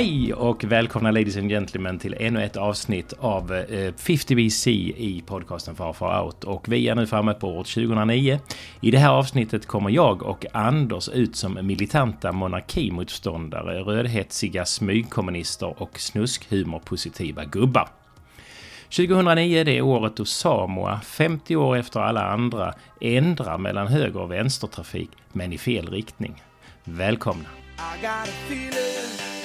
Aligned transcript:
Hej 0.00 0.34
och 0.34 0.64
välkomna 0.64 1.10
ladies 1.10 1.36
and 1.36 1.50
gentlemen 1.50 1.98
till 1.98 2.16
ännu 2.18 2.44
ett 2.44 2.56
avsnitt 2.56 3.12
av 3.18 3.54
eh, 3.54 3.92
50BC 3.92 4.68
i 4.96 5.22
podcasten 5.26 5.74
Far 5.76 5.92
Far 5.92 6.24
Out. 6.24 6.44
Och 6.44 6.68
vi 6.68 6.88
är 6.88 6.94
nu 6.94 7.06
framme 7.06 7.34
på 7.34 7.48
år 7.48 7.64
2009. 7.64 8.40
I 8.80 8.90
det 8.90 8.98
här 8.98 9.10
avsnittet 9.10 9.66
kommer 9.66 9.90
jag 9.90 10.22
och 10.22 10.46
Anders 10.52 11.08
ut 11.08 11.36
som 11.36 11.66
militanta 11.66 12.32
monarkimotståndare, 12.32 13.80
rödhetsiga 13.80 14.64
smygkommunister 14.64 15.82
och 15.82 16.00
snuskhumorpositiva 16.00 17.44
gubbar. 17.44 17.88
2009 18.96 19.64
det 19.64 19.82
året 19.82 20.16
då 20.16 20.24
Samoa, 20.24 21.00
50 21.00 21.56
år 21.56 21.76
efter 21.76 22.00
alla 22.00 22.24
andra, 22.24 22.74
ändrar 23.00 23.58
mellan 23.58 23.86
höger 23.86 24.20
och 24.20 24.30
vänstertrafik, 24.30 25.10
men 25.32 25.52
i 25.52 25.58
fel 25.58 25.88
riktning. 25.88 26.42
Välkomna! 26.84 27.48
I 27.78 28.02
got 28.02 28.10
a 28.10 28.32
feeling 28.46 29.39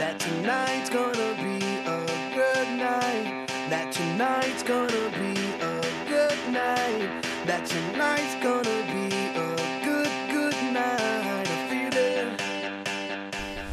that 0.00 0.18
tonight's 0.18 0.88
gonna 0.90 1.34
be 1.42 1.58
a 1.86 1.98
good 2.34 2.68
night. 2.78 3.48
That 3.70 3.92
tonight's 3.92 4.62
gonna 4.62 5.10
be 5.20 5.34
a 5.60 5.74
good 6.08 6.40
night. 6.52 7.10
That 7.46 7.66
tonight's 7.66 8.34
gonna 8.42 8.78
be 8.92 9.06
a 9.36 9.48
good, 9.84 10.12
good 10.32 10.58
night. 10.72 11.46
I 11.46 11.68
feel 11.68 11.92
it. 11.92 12.40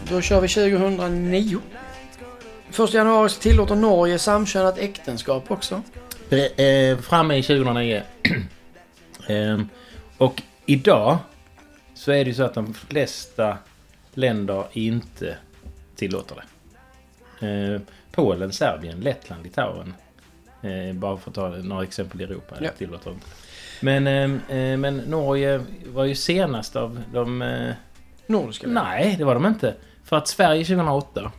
Då 0.10 0.22
kör 0.22 0.42
vi 0.42 0.48
2009. 0.48 1.62
Första 2.72 2.98
januari 2.98 3.30
så 3.30 3.42
tillåter 3.42 3.76
Norge 3.76 4.20
samkönat 4.20 4.78
äktenskap 4.78 5.52
också. 5.52 5.82
Eh, 6.30 6.98
framme 6.98 7.38
i 7.38 7.44
2009. 7.44 8.02
Ehm, 9.28 9.70
och 10.18 10.42
idag 10.66 11.18
så 11.94 12.12
är 12.12 12.26
det 12.26 12.30
ju 12.30 12.34
så 12.34 12.44
att 12.44 12.54
de 12.54 12.74
flesta 12.74 13.58
länder 14.14 14.66
inte 14.72 15.38
tillåter 15.98 16.36
det. 16.36 16.44
Eh, 17.48 17.82
Polen, 18.12 18.54
Serbien, 18.54 19.00
Lettland, 19.00 19.44
Litauen. 19.44 19.94
Eh, 20.62 20.94
bara 20.94 21.18
för 21.18 21.30
att 21.32 21.36
ta 21.36 21.50
några 21.50 21.84
exempel 21.84 22.22
i 22.22 22.24
Europa. 22.24 22.56
Ja. 22.62 22.70
Tillåter 22.78 23.12
inte. 23.12 23.26
Men, 23.82 24.08
ehm, 24.08 24.40
eh, 24.50 24.78
men 24.78 24.98
Norge 24.98 25.62
var 25.86 26.06
ju 26.06 26.16
senast 26.16 26.76
av 26.76 27.04
de... 27.14 27.42
Eh, 27.42 27.74
Nordiska 28.28 28.68
länder. 28.68 28.84
nej, 28.84 29.16
det 29.18 29.24
var 29.24 29.34
de 29.34 29.46
inte. 29.46 29.76
För 30.04 30.16
att 30.18 30.28
Sverige 30.28 30.66
2008. 30.66 31.32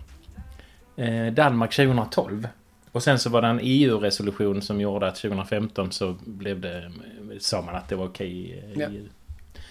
Eh, 0.97 1.27
Danmark 1.27 1.75
2012. 1.75 2.49
Och 2.93 3.03
sen 3.03 3.19
så 3.19 3.31
var 3.31 3.43
det 3.43 3.49
en 3.49 3.61
EU-resolution 3.63 4.63
som 4.63 4.81
gjorde 4.81 5.09
att 5.09 5.17
2015 5.17 5.93
så 5.93 6.17
blev 6.25 6.61
det... 6.61 6.93
Sa 7.41 7.63
man 7.63 7.75
att 7.75 7.89
det 7.89 7.97
var 7.97 8.07
okej 8.07 8.31
i 8.31 8.63
Ja. 8.77 8.89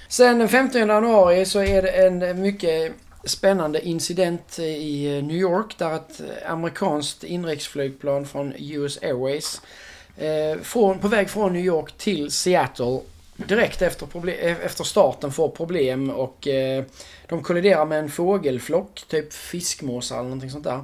Sen 0.07 0.39
den 0.39 0.49
15 0.49 0.81
januari 0.81 1.45
så 1.45 1.63
är 1.63 1.81
det 1.81 1.89
en 1.89 2.41
mycket 2.41 2.93
spännande 3.23 3.87
incident 3.87 4.59
i 4.59 5.17
eh, 5.17 5.23
New 5.23 5.37
York 5.37 5.77
där 5.77 5.95
ett 5.95 6.19
eh, 6.19 6.51
amerikanskt 6.51 7.23
inrikesflygplan 7.23 8.25
från 8.25 8.53
US 8.57 8.99
Airways 9.01 9.61
eh, 10.17 10.61
från, 10.61 10.99
på 10.99 11.07
väg 11.07 11.29
från 11.29 11.53
New 11.53 11.65
York 11.65 11.91
till 11.97 12.31
Seattle 12.31 12.99
direkt 13.37 13.81
efter, 13.81 14.29
eh, 14.29 14.65
efter 14.65 14.83
starten 14.83 15.31
får 15.31 15.49
problem 15.49 16.09
och 16.09 16.47
eh, 16.47 16.83
de 17.27 17.43
kolliderar 17.43 17.85
med 17.85 17.99
en 17.99 18.09
fågelflock, 18.09 19.03
typ 19.07 19.33
fiskmåsar 19.33 20.15
eller 20.15 20.23
någonting 20.23 20.51
sånt 20.51 20.63
där. 20.63 20.83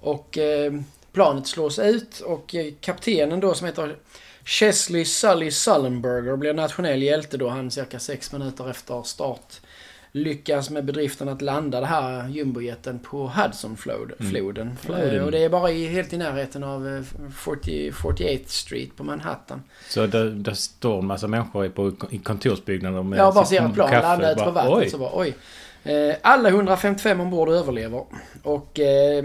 Och 0.00 0.38
eh, 0.38 0.72
planet 1.12 1.46
slås 1.46 1.78
ut 1.78 2.20
och 2.20 2.54
kaptenen 2.80 3.40
då 3.40 3.54
som 3.54 3.66
heter 3.66 3.96
Chesley 4.44 5.04
Sully 5.04 5.50
Sullenberger 5.50 6.36
blir 6.36 6.54
nationell 6.54 7.02
hjälte 7.02 7.36
då 7.36 7.48
han 7.48 7.70
cirka 7.70 7.98
sex 7.98 8.32
minuter 8.32 8.70
efter 8.70 9.02
start 9.02 9.60
lyckas 10.12 10.70
med 10.70 10.84
bedriften 10.84 11.28
att 11.28 11.42
landa 11.42 11.80
det 11.80 11.86
här 11.86 12.28
jumbojeten 12.28 12.98
på 12.98 13.28
Hudsonfloden. 13.28 14.16
Floden. 14.30 14.76
Eh, 14.88 15.22
Och 15.24 15.30
det 15.30 15.44
är 15.44 15.48
bara 15.48 15.70
i, 15.70 15.86
helt 15.86 16.12
i 16.12 16.16
närheten 16.18 16.64
av 16.64 16.88
eh, 16.88 17.02
40, 17.34 17.90
48th 17.90 18.46
Street 18.46 18.96
på 18.96 19.04
Manhattan. 19.04 19.62
Så 19.88 20.06
där, 20.06 20.24
där 20.24 20.54
står 20.54 20.98
en 20.98 21.06
massa 21.06 21.28
människor 21.28 21.68
på, 21.68 21.92
i 22.10 22.18
kontorsbyggnader 22.18 23.02
med 23.02 23.18
Jag 23.18 23.34
bara 23.34 23.44
ser 23.44 23.66
ett 23.66 23.74
plan 23.74 23.90
landa 23.90 24.32
ute 24.32 24.44
på 24.44 24.50
vattnet 24.50 24.74
oj. 24.78 24.90
så 24.90 24.98
bara 24.98 25.10
oj. 25.14 25.34
Eh, 25.84 26.14
alla 26.22 26.48
155 26.48 27.20
ombord 27.20 27.48
överlever. 27.48 28.04
Och 28.42 28.80
eh, 28.80 29.24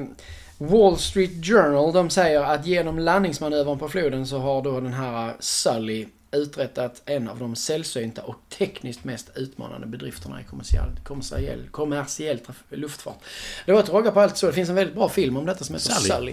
Wall 0.57 0.97
Street 0.97 1.45
Journal 1.45 1.93
de 1.93 2.09
säger 2.09 2.41
att 2.41 2.65
genom 2.65 2.99
landningsmanövern 2.99 3.79
på 3.79 3.89
floden 3.89 4.27
så 4.27 4.37
har 4.37 4.61
då 4.61 4.79
den 4.79 4.93
här 4.93 5.33
Sully 5.39 6.07
uträttat 6.35 7.01
en 7.05 7.29
av 7.29 7.39
de 7.39 7.55
sällsynta 7.55 8.21
och 8.21 8.35
tekniskt 8.57 9.03
mest 9.03 9.29
utmanande 9.35 9.87
bedrifterna 9.87 10.41
i 10.41 10.43
kommersiell, 10.43 10.89
kommersiell, 11.03 11.59
kommersiell 11.71 12.39
luftfart. 12.69 13.17
Det 13.65 13.71
var 13.71 13.81
till 13.81 13.93
råga 13.93 14.11
på 14.11 14.19
allt 14.21 14.37
så. 14.37 14.45
Det 14.47 14.53
finns 14.53 14.69
en 14.69 14.75
väldigt 14.75 14.95
bra 14.95 15.09
film 15.09 15.37
om 15.37 15.45
detta 15.45 15.63
som 15.63 15.75
heter 15.75 15.89
Sully. 15.89 16.09
Sully. 16.09 16.31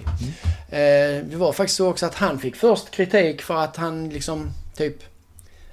Eh, 0.68 1.24
det 1.24 1.36
var 1.36 1.52
faktiskt 1.52 1.76
så 1.76 1.88
också 1.88 2.06
att 2.06 2.14
han 2.14 2.38
fick 2.38 2.56
först 2.56 2.90
kritik 2.90 3.42
för 3.42 3.56
att 3.56 3.76
han 3.76 4.08
liksom 4.08 4.50
typ 4.76 4.96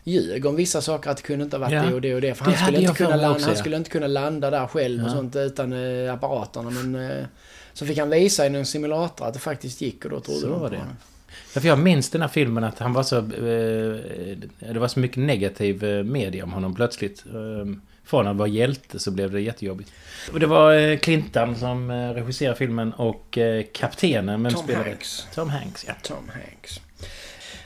ljög 0.03 0.45
om 0.45 0.55
vissa 0.55 0.81
saker 0.81 1.09
att 1.09 1.17
det 1.17 1.23
kunde 1.23 1.43
inte 1.45 1.57
ha 1.57 1.61
varit 1.61 1.73
Ja. 1.73 1.81
det 1.83 1.93
och 1.93 2.01
det 2.01 2.15
och 2.15 2.21
det. 2.21 2.33
För 2.35 2.45
Det 2.45 2.51
han 2.51 2.65
skulle, 2.67 2.81
inte 2.81 2.93
kunna 2.97 3.09
landa, 3.15 3.31
också, 3.31 3.45
han 3.45 3.53
ja. 3.55 3.59
skulle 3.59 3.77
inte 3.77 3.89
kunna 3.89 4.07
landa 4.07 4.49
där 4.49 4.67
själv 4.67 5.03
och 5.03 5.09
Ja. 5.09 5.13
sånt 5.13 5.35
utan 5.35 5.73
eh, 6.05 6.13
apparaterna. 6.13 6.69
Men 6.69 6.95
eh, 7.11 7.25
så 7.73 7.85
fick 7.85 7.97
han 7.97 8.09
visa 8.09 8.47
i 8.47 8.55
en 8.55 8.65
simulator 8.65 9.27
att 9.27 9.33
det 9.33 9.39
faktiskt 9.39 9.81
gick 9.81 10.05
och 10.05 10.11
då 10.11 10.19
trodde 10.19 10.39
Så 10.39 10.47
de 10.47 10.59
var 10.59 10.69
det. 10.69 10.77
honom. 10.77 10.95
Därför 11.53 11.67
jag 11.67 11.79
minns 11.79 12.09
den 12.09 12.21
här 12.21 12.27
filmen 12.27 12.63
att 12.63 12.79
han 12.79 12.93
var 12.93 13.03
så... 13.03 13.17
Eh, 13.17 14.73
det 14.73 14.79
var 14.79 14.87
så 14.87 14.99
mycket 14.99 15.17
negativ 15.17 15.83
eh, 15.83 16.03
media 16.03 16.43
om 16.43 16.53
honom 16.53 16.75
plötsligt. 16.75 17.25
Eh, 17.25 17.73
från 18.03 18.27
att 18.27 18.35
vara 18.35 18.47
hjälte 18.47 18.99
så 18.99 19.11
blev 19.11 19.31
det 19.31 19.41
jättejobbigt. 19.41 19.91
Och 20.33 20.39
det 20.39 20.47
var 20.47 20.73
eh, 20.73 20.97
Clinton 20.97 21.55
som 21.55 21.91
regisserade 21.91 22.57
filmen 22.57 22.93
och 22.93 23.37
kaptenen. 23.73 24.43
Vem 24.43 24.53
Tom 24.53 24.63
spelade? 24.63 24.89
Hanks. 24.89 25.27
Tom 25.35 25.49
Hanks, 25.49 25.85
ja. 25.87 25.93
Tom 26.03 26.31
Hanks. 26.33 26.81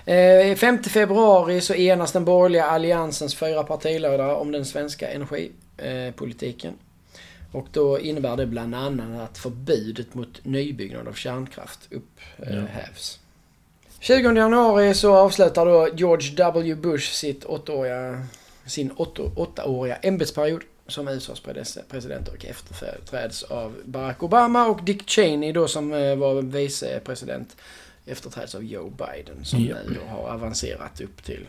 Eh, 0.05 0.55
5 0.55 0.83
februari 0.83 1.61
så 1.61 1.73
enas 1.73 2.11
den 2.11 2.25
borgerliga 2.25 2.65
alliansens 2.65 3.35
fyra 3.35 3.63
partiledare 3.63 4.35
om 4.35 4.51
den 4.51 4.65
svenska 4.65 5.11
energipolitiken. 5.11 6.73
Och 7.51 7.67
då 7.71 7.99
innebär 7.99 8.37
det 8.37 8.45
bland 8.45 8.75
annat 8.75 9.29
att 9.29 9.37
förbudet 9.37 10.13
mot 10.13 10.45
nybyggnad 10.45 11.07
av 11.07 11.13
kärnkraft 11.13 11.79
upphävs. 11.91 13.19
20 14.03 14.35
januari 14.35 14.93
så 14.93 15.15
avslutar 15.15 15.65
då 15.65 15.87
George 15.95 16.31
W. 16.35 16.75
Bush 16.75 17.11
sitt 17.13 17.45
åttaåriga, 17.45 18.21
sin 18.65 18.91
åtta- 18.91 19.31
åttaåriga 19.35 19.95
ämbetsperiod 19.95 20.61
som 20.87 21.07
USAs 21.07 21.41
pres- 21.43 21.79
president 21.89 22.27
och 22.27 22.45
efterträds 22.45 23.43
av 23.43 23.75
Barack 23.85 24.23
Obama 24.23 24.67
och 24.67 24.83
Dick 24.83 25.09
Cheney 25.09 25.51
då 25.51 25.67
som 25.67 25.93
eh, 25.93 26.15
var 26.15 26.41
vicepresident 26.41 27.55
efterträds 28.05 28.55
av 28.55 28.63
Joe 28.63 28.89
Biden 28.89 29.45
som 29.45 29.59
Ja. 29.65 29.75
nu 29.89 29.97
har 30.09 30.29
avancerat 30.29 31.01
upp 31.01 31.23
till 31.23 31.45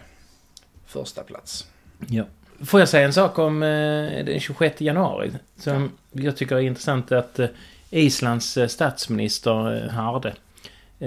första 0.87 1.23
plats. 1.23 1.67
Ja. 2.09 2.25
Får 2.65 2.81
jag 2.81 2.89
säga 2.89 3.07
en 3.07 3.13
sak 3.13 3.39
om 3.39 3.63
eh, 3.63 4.25
den 4.25 4.41
26 4.41 4.81
januari? 4.81 5.33
Som 5.57 5.91
jag 6.13 6.37
tycker 6.37 6.57
är 6.57 6.61
intressant 6.61 7.13
att 7.13 7.39
eh, 7.39 7.47
Islands 7.91 8.57
eh, 8.57 8.67
statsminister 8.69 9.89
Harde 9.89 10.35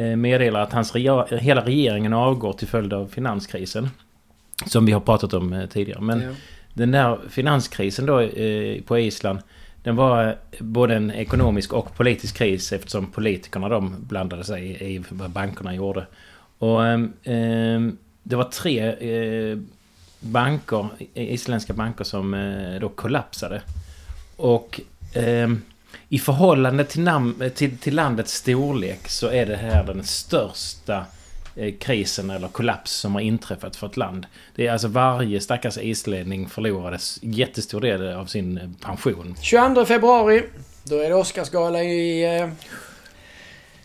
meddelar 0.01 0.59
att 0.61 0.73
hans 0.73 0.95
hela 1.29 1.65
regeringen 1.65 2.13
avgår 2.13 2.53
till 2.53 2.67
följd 2.67 2.93
av 2.93 3.07
finanskrisen. 3.07 3.89
Som 4.65 4.85
vi 4.85 4.91
har 4.91 4.99
pratat 4.99 5.33
om 5.33 5.53
eh, 5.53 5.65
tidigare. 5.65 6.01
Men 6.01 6.21
Ja. 6.21 6.29
den 6.73 6.91
där 6.91 7.17
finanskrisen 7.29 8.05
då 8.05 8.19
eh, 8.19 8.81
på 8.81 8.99
Island 8.99 9.39
den 9.83 9.95
var 9.95 10.25
eh, 10.27 10.33
både 10.59 10.95
en 10.95 11.11
ekonomisk 11.11 11.73
och 11.73 11.95
politisk 11.95 12.37
kris 12.37 12.71
eftersom 12.71 13.05
politikerna 13.11 13.69
de 13.69 13.95
blandade 13.99 14.43
sig 14.43 14.93
i, 14.93 15.03
vad 15.09 15.29
bankerna 15.29 15.75
gjorde. 15.75 16.05
Och 16.57 16.85
ehm, 16.85 17.97
det 18.23 18.35
var 18.35 18.43
tre 18.43 18.79
eh, 18.89 19.57
banker, 20.19 20.87
isländska 21.13 21.73
banker 21.73 22.03
som 22.03 22.33
eh, 22.33 22.79
då 22.79 22.89
kollapsade. 22.89 23.61
Och 24.35 24.81
ehm, 25.13 25.61
i 26.09 26.19
förhållande 26.19 26.85
till, 26.85 27.01
nam- 27.01 27.49
till, 27.49 27.77
till 27.77 27.95
landets 27.95 28.33
storlek 28.33 29.07
så 29.09 29.27
är 29.27 29.45
det 29.45 29.55
här 29.55 29.83
den 29.83 30.03
största 30.03 31.05
eh, 31.55 31.73
krisen 31.79 32.29
eller 32.29 32.47
kollaps 32.47 32.91
som 32.91 33.13
har 33.13 33.21
inträffat 33.21 33.75
för 33.75 33.87
ett 33.87 33.97
land. 33.97 34.25
Det 34.55 34.67
är 34.67 34.71
alltså 34.71 34.87
varje 34.87 35.41
stackars 35.41 35.77
islänning 35.77 36.49
förlorade 36.49 36.99
jättestor 37.21 37.81
del 37.81 38.13
av 38.13 38.25
sin 38.25 38.57
eh, 38.57 38.69
pension. 38.81 39.35
22 39.41 39.85
februari, 39.85 40.43
då 40.83 40.99
är 40.99 41.09
det 41.09 41.15
Oscarsgala 41.15 41.83
i 41.83 42.37
eh, 42.39 42.49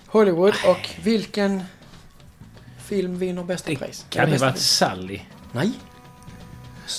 Hollywood 0.06 0.54
och 0.66 0.90
vilken 1.02 1.62
film 2.84 3.18
vinner 3.18 3.42
bästa 3.44 3.74
pris? 3.74 4.06
Kan 4.08 4.30
det 4.30 4.38
vara 4.38 4.52
film? 4.52 4.60
Sally? 4.60 5.20
Nej. 5.52 5.72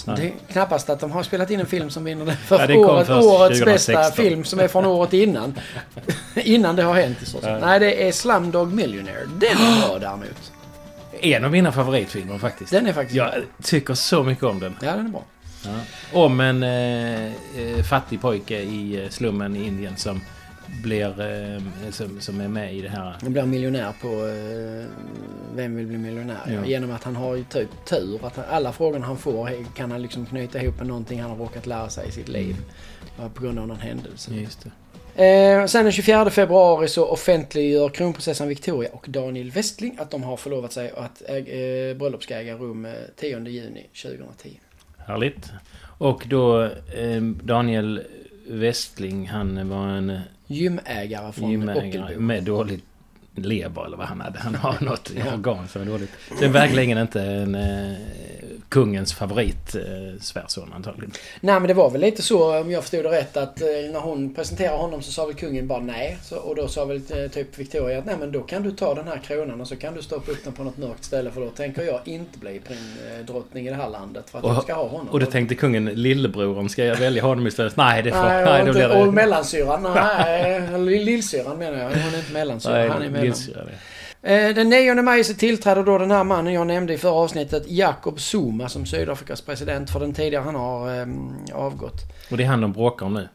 Nej. 0.07 0.15
Det 0.17 0.23
är 0.23 0.53
knappast 0.53 0.89
att 0.89 0.99
de 0.99 1.11
har 1.11 1.23
spelat 1.23 1.51
in 1.51 1.59
en 1.59 1.65
film 1.65 1.89
som 1.89 2.03
vinner 2.03 2.31
för 2.31 2.69
Ja, 2.69 2.77
året, 2.77 3.09
årets 3.09 3.59
2016. 3.59 3.95
bästa 3.95 4.11
film 4.11 4.43
som 4.43 4.59
är 4.59 4.67
från 4.67 4.85
året 4.85 5.13
innan. 5.13 5.59
innan 6.35 6.75
det 6.75 6.83
har 6.83 6.93
hänt 6.93 7.27
sett. 7.27 7.43
Ja. 7.43 7.57
Nej, 7.59 7.79
det 7.79 8.07
är 8.07 8.11
Slumdog 8.11 8.73
Millionaire. 8.73 9.25
Den 9.37 9.57
är 9.57 9.87
bra 9.87 9.99
däremot. 9.99 10.51
En 11.19 11.45
av 11.45 11.51
mina 11.51 11.71
favoritfilmer 11.71 12.37
faktiskt. 12.37 12.71
Den 12.71 12.87
är 12.87 12.93
faktiskt 12.93 13.15
Jag 13.15 13.33
tycker 13.63 13.93
så 13.93 14.23
mycket 14.23 14.43
om 14.43 14.59
den. 14.59 14.75
Ja, 14.81 14.91
den 14.91 15.05
är 15.05 15.09
bra. 15.09 15.23
Ja. 15.65 15.71
Om 16.19 16.39
en 16.39 16.63
eh, 16.63 17.25
eh, 17.25 17.83
fattig 17.89 18.21
pojke 18.21 18.59
i 18.61 19.03
eh, 19.03 19.09
slummen 19.09 19.55
i 19.55 19.67
Indien 19.67 19.97
som 19.97 20.21
blir... 20.83 21.21
Eh, 21.21 21.61
som, 21.91 22.21
som 22.21 22.41
är 22.41 22.47
med 22.47 22.75
i 22.75 22.81
det 22.81 22.89
här. 22.89 23.15
Han 23.21 23.33
blir 23.33 23.45
miljonär 23.45 23.93
på 24.01 24.07
eh, 24.07 24.85
Vem 25.55 25.75
vill 25.75 25.87
bli 25.87 25.97
miljonär? 25.97 26.39
Ja. 26.47 26.65
Genom 26.65 26.91
att 26.91 27.03
han 27.03 27.15
har 27.15 27.35
ju 27.35 27.43
typ 27.43 27.69
tur. 27.85 28.25
Att 28.25 28.35
han, 28.35 28.45
alla 28.49 28.71
frågorna 28.71 29.05
han 29.05 29.17
får 29.17 29.75
kan 29.75 29.91
han 29.91 30.01
liksom 30.01 30.25
knyta 30.25 30.61
ihop 30.61 30.77
med 30.77 30.87
någonting 30.87 31.21
han 31.21 31.29
har 31.29 31.37
råkat 31.37 31.65
lära 31.65 31.89
sig 31.89 32.07
i 32.07 32.11
sitt 32.11 32.27
liv. 32.27 32.55
Bara 33.17 33.29
På 33.29 33.43
grund 33.43 33.59
av 33.59 33.67
någon 33.67 33.79
händelse. 33.79 34.31
Just 34.33 34.63
det. 34.63 34.71
Eh, 35.15 35.65
sen 35.65 35.83
den 35.83 35.91
24 35.91 36.29
februari 36.29 36.87
så 36.87 37.05
offentliggör 37.05 37.89
kronprinsessan 37.89 38.47
Victoria 38.47 38.89
och 38.93 39.05
Daniel 39.09 39.51
Westling 39.51 39.97
att 39.99 40.11
de 40.11 40.23
har 40.23 40.37
förlovat 40.37 40.73
sig 40.73 40.91
och 40.91 41.03
att 41.03 41.21
äg, 41.27 41.89
eh, 41.89 41.97
bröllop 41.97 42.23
ska 42.23 42.35
äga 42.35 42.55
rum 42.55 42.85
eh, 42.85 42.91
10 43.15 43.39
juni 43.39 43.87
2010. 44.01 44.59
Härligt. 44.97 45.51
Och 45.97 46.23
då 46.27 46.69
Daniel 47.43 48.01
Westling, 48.47 49.27
han 49.27 49.69
var 49.69 49.87
en 49.87 50.19
Gymägare 50.53 51.31
från 51.31 51.51
gymägare 51.51 51.87
Ockelbo. 51.87 52.21
med 52.21 52.43
dåligt 52.43 52.85
lever 53.35 53.85
eller 53.85 53.97
vad 53.97 54.07
han 54.07 54.21
hade. 54.21 54.39
Han 54.39 54.55
har 54.55 54.75
något 54.85 55.11
organ 55.33 55.67
som 55.67 55.81
är 55.81 55.85
dåligt. 55.85 56.11
Så 56.39 56.47
verkligen 56.47 56.97
inte 56.97 57.21
en 57.21 57.55
eh, 57.55 57.93
kungens 58.69 59.13
favorit 59.13 59.75
eh, 59.75 59.81
svärson 60.21 60.73
antagligen. 60.75 61.11
Nej 61.41 61.59
men 61.59 61.67
det 61.67 61.73
var 61.73 61.89
väl 61.89 62.01
lite 62.01 62.21
så 62.21 62.59
om 62.61 62.71
jag 62.71 62.81
förstod 62.83 63.03
det 63.05 63.09
rätt 63.11 63.37
att 63.37 63.61
eh, 63.61 63.67
när 63.67 63.99
hon 63.99 64.33
presenterade 64.33 64.77
honom 64.77 65.01
så 65.01 65.11
sa 65.11 65.25
väl 65.25 65.35
kungen 65.35 65.67
bara 65.67 65.79
nej. 65.79 66.17
Så, 66.23 66.35
och 66.37 66.55
då 66.55 66.67
sa 66.67 66.85
väl 66.85 66.97
eh, 67.09 67.31
typ 67.31 67.59
Victoria 67.59 67.99
att 67.99 68.05
nej 68.05 68.15
men 68.19 68.31
då 68.31 68.41
kan 68.41 68.63
du 68.63 68.71
ta 68.71 68.95
den 68.95 69.07
här 69.07 69.17
kronan 69.17 69.61
och 69.61 69.67
så 69.67 69.75
kan 69.75 69.93
du 69.93 70.01
stoppa 70.01 70.31
upp 70.31 70.43
den 70.43 70.53
på 70.53 70.63
något 70.63 70.77
mörkt 70.77 71.03
ställe 71.03 71.31
för 71.31 71.41
då 71.41 71.49
tänker 71.49 71.81
jag 71.83 71.99
inte 72.05 72.39
bli 72.39 72.61
prin- 72.67 73.19
eh, 73.19 73.25
drottning 73.25 73.67
i 73.67 73.69
det 73.69 73.75
här 73.75 73.89
landet 73.89 74.29
för 74.29 74.39
att 74.39 74.45
jag 74.45 74.63
ska 74.63 74.73
ha 74.73 74.87
honom. 74.87 75.09
Och 75.09 75.19
då 75.19 75.25
tänkte 75.25 75.55
kungen, 75.55 75.85
lillebrodern, 75.85 76.69
ska 76.69 76.85
jag 76.85 76.95
välja 76.95 77.23
honom 77.23 77.47
istället? 77.47 77.77
Nej, 77.77 78.03
det 78.03 78.11
får... 78.11 78.23
Nej, 78.23 78.45
Nej, 78.45 78.59
och, 78.59 78.65
då 78.65 78.71
inte, 78.71 78.71
blir 78.87 78.87
det... 78.97 79.03
och 79.07 79.13
mellansyran, 79.13 79.83
nej. 79.95 80.53
eller 80.55 80.79
Lillsyran 81.05 81.57
menar 81.57 81.77
jag. 81.77 81.89
Hon 81.89 82.13
är 82.13 82.17
inte 82.17 82.33
mellansyra, 82.33 82.73
Nej, 82.73 82.87
han 82.89 83.01
är 83.01 83.09
mellan. 83.09 83.22
Det. 83.31 83.71
Eh, 84.33 84.55
Den 84.55 84.69
9 84.69 84.93
maj 85.01 85.23
så 85.23 85.33
tillträder 85.33 85.83
då 85.83 85.97
den 85.97 86.11
här 86.11 86.23
mannen 86.23 86.53
jag 86.53 86.67
nämnde 86.67 86.93
i 86.93 86.97
förra 86.97 87.11
avsnittet, 87.13 87.63
Jacob 87.67 88.19
Zuma, 88.19 88.69
som 88.69 88.85
Sydafrikas 88.85 89.41
president 89.41 89.89
för 89.89 89.99
den 89.99 90.13
tidigare 90.13 90.43
han 90.43 90.55
har 90.55 90.99
eh, 90.99 91.07
avgått. 91.53 92.01
Och 92.31 92.37
det 92.37 92.43
är 92.43 92.47
han 92.47 92.61
de 92.61 92.71
bråkar 92.73 93.05
om 93.05 93.13
nu. 93.13 93.27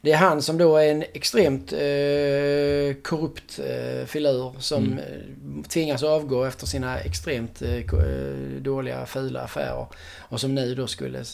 Det 0.00 0.12
är 0.12 0.16
han 0.16 0.42
som 0.42 0.58
då 0.58 0.76
är 0.76 0.90
en 0.90 1.02
extremt 1.12 1.72
eh, 1.72 1.78
korrupt 3.02 3.58
eh, 3.58 4.06
filur 4.06 4.52
som 4.58 4.84
Mm. 4.84 4.98
eh, 4.98 5.68
tvingas 5.68 6.02
avgå 6.02 6.44
efter 6.44 6.66
sina 6.66 6.98
extremt 6.98 7.62
eh, 7.62 7.74
eh, 7.74 7.82
dåliga, 8.60 9.06
fula 9.06 9.40
affärer. 9.40 9.86
Och 10.18 10.40
som 10.40 10.54
nu 10.54 10.74
då 10.74 10.86
skulle 10.86 11.24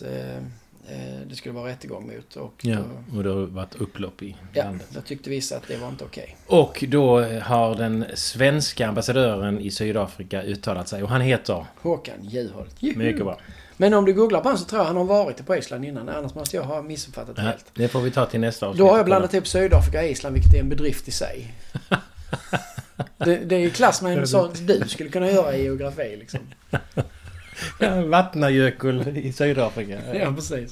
det 1.26 1.36
skulle 1.36 1.54
vara 1.54 1.68
rättegång 1.70 2.06
mot. 2.16 2.36
Och 2.36 2.54
Ja, 2.62 2.76
då, 3.10 3.16
och 3.16 3.24
det 3.24 3.30
har 3.30 3.36
varit 3.46 3.74
upplopp 3.74 4.22
i 4.22 4.36
ja, 4.52 4.64
landet. 4.64 4.86
då 4.90 5.00
tyckte 5.00 5.30
vissa 5.30 5.56
att 5.56 5.68
det 5.68 5.76
var 5.76 5.88
inte 5.88 6.04
okej. 6.04 6.36
Och 6.46 6.84
då 6.88 7.20
har 7.42 7.74
den 7.74 8.04
svenska 8.14 8.88
ambassadören 8.88 9.58
i 9.60 9.70
Sydafrika 9.70 10.42
uttalat 10.42 10.88
sig 10.88 11.02
och 11.02 11.08
han 11.08 11.20
heter... 11.20 11.64
Håkan 11.82 12.14
Juholt. 12.22 12.76
Juhu. 12.78 12.98
Mycket 12.98 13.24
bra. 13.24 13.38
Men 13.76 13.94
om 13.94 14.04
du 14.04 14.12
googlar 14.12 14.40
på 14.40 14.44
honom 14.48 14.58
så 14.58 14.64
tror 14.64 14.80
jag 14.80 14.86
han 14.86 14.96
har 14.96 15.04
varit 15.04 15.46
på 15.46 15.56
Island 15.56 15.84
innan. 15.84 16.08
Annars 16.08 16.34
måste 16.34 16.56
jag 16.56 16.62
ha 16.64 16.82
missuppfattat 16.82 17.36
det 17.36 17.42
Ja, 17.42 17.48
helt. 17.48 17.66
det 17.74 17.88
får 17.88 18.00
vi 18.00 18.10
ta 18.10 18.26
till 18.26 18.40
nästa 18.40 18.66
avsnitt. 18.66 18.78
Då 18.78 18.90
har 18.90 18.96
jag 18.96 19.06
blandat 19.06 19.34
ihop 19.34 19.46
Sydafrika 19.46 19.98
och 20.00 20.04
Island, 20.06 20.34
vilket 20.34 20.54
är 20.54 20.58
en 20.60 20.68
bedrift 20.68 21.08
i 21.08 21.10
sig. 21.10 21.54
det, 23.18 23.36
det 23.36 23.56
är 23.56 23.60
i 23.66 23.70
klass 23.70 24.02
med 24.02 24.18
en 24.18 24.28
sån 24.28 24.50
du 24.66 24.88
skulle 24.88 25.10
kunna 25.10 25.30
göra 25.30 25.56
i 25.56 25.62
geografi 25.62 26.16
liksom. 26.18 26.40
Vatnajökull 28.06 29.16
i 29.16 29.32
Sydafrika. 29.32 29.98
Ja, 30.14 30.32
precis. 30.32 30.70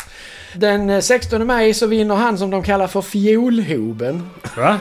Den 0.54 0.90
eh, 0.90 1.00
16 1.00 1.46
maj 1.46 1.74
så 1.74 1.86
vinner 1.86 2.14
han 2.14 2.38
som 2.38 2.50
de 2.50 2.62
kallar 2.62 2.86
för 2.86 3.02
Fiolhoben. 3.02 4.30
Va? 4.56 4.78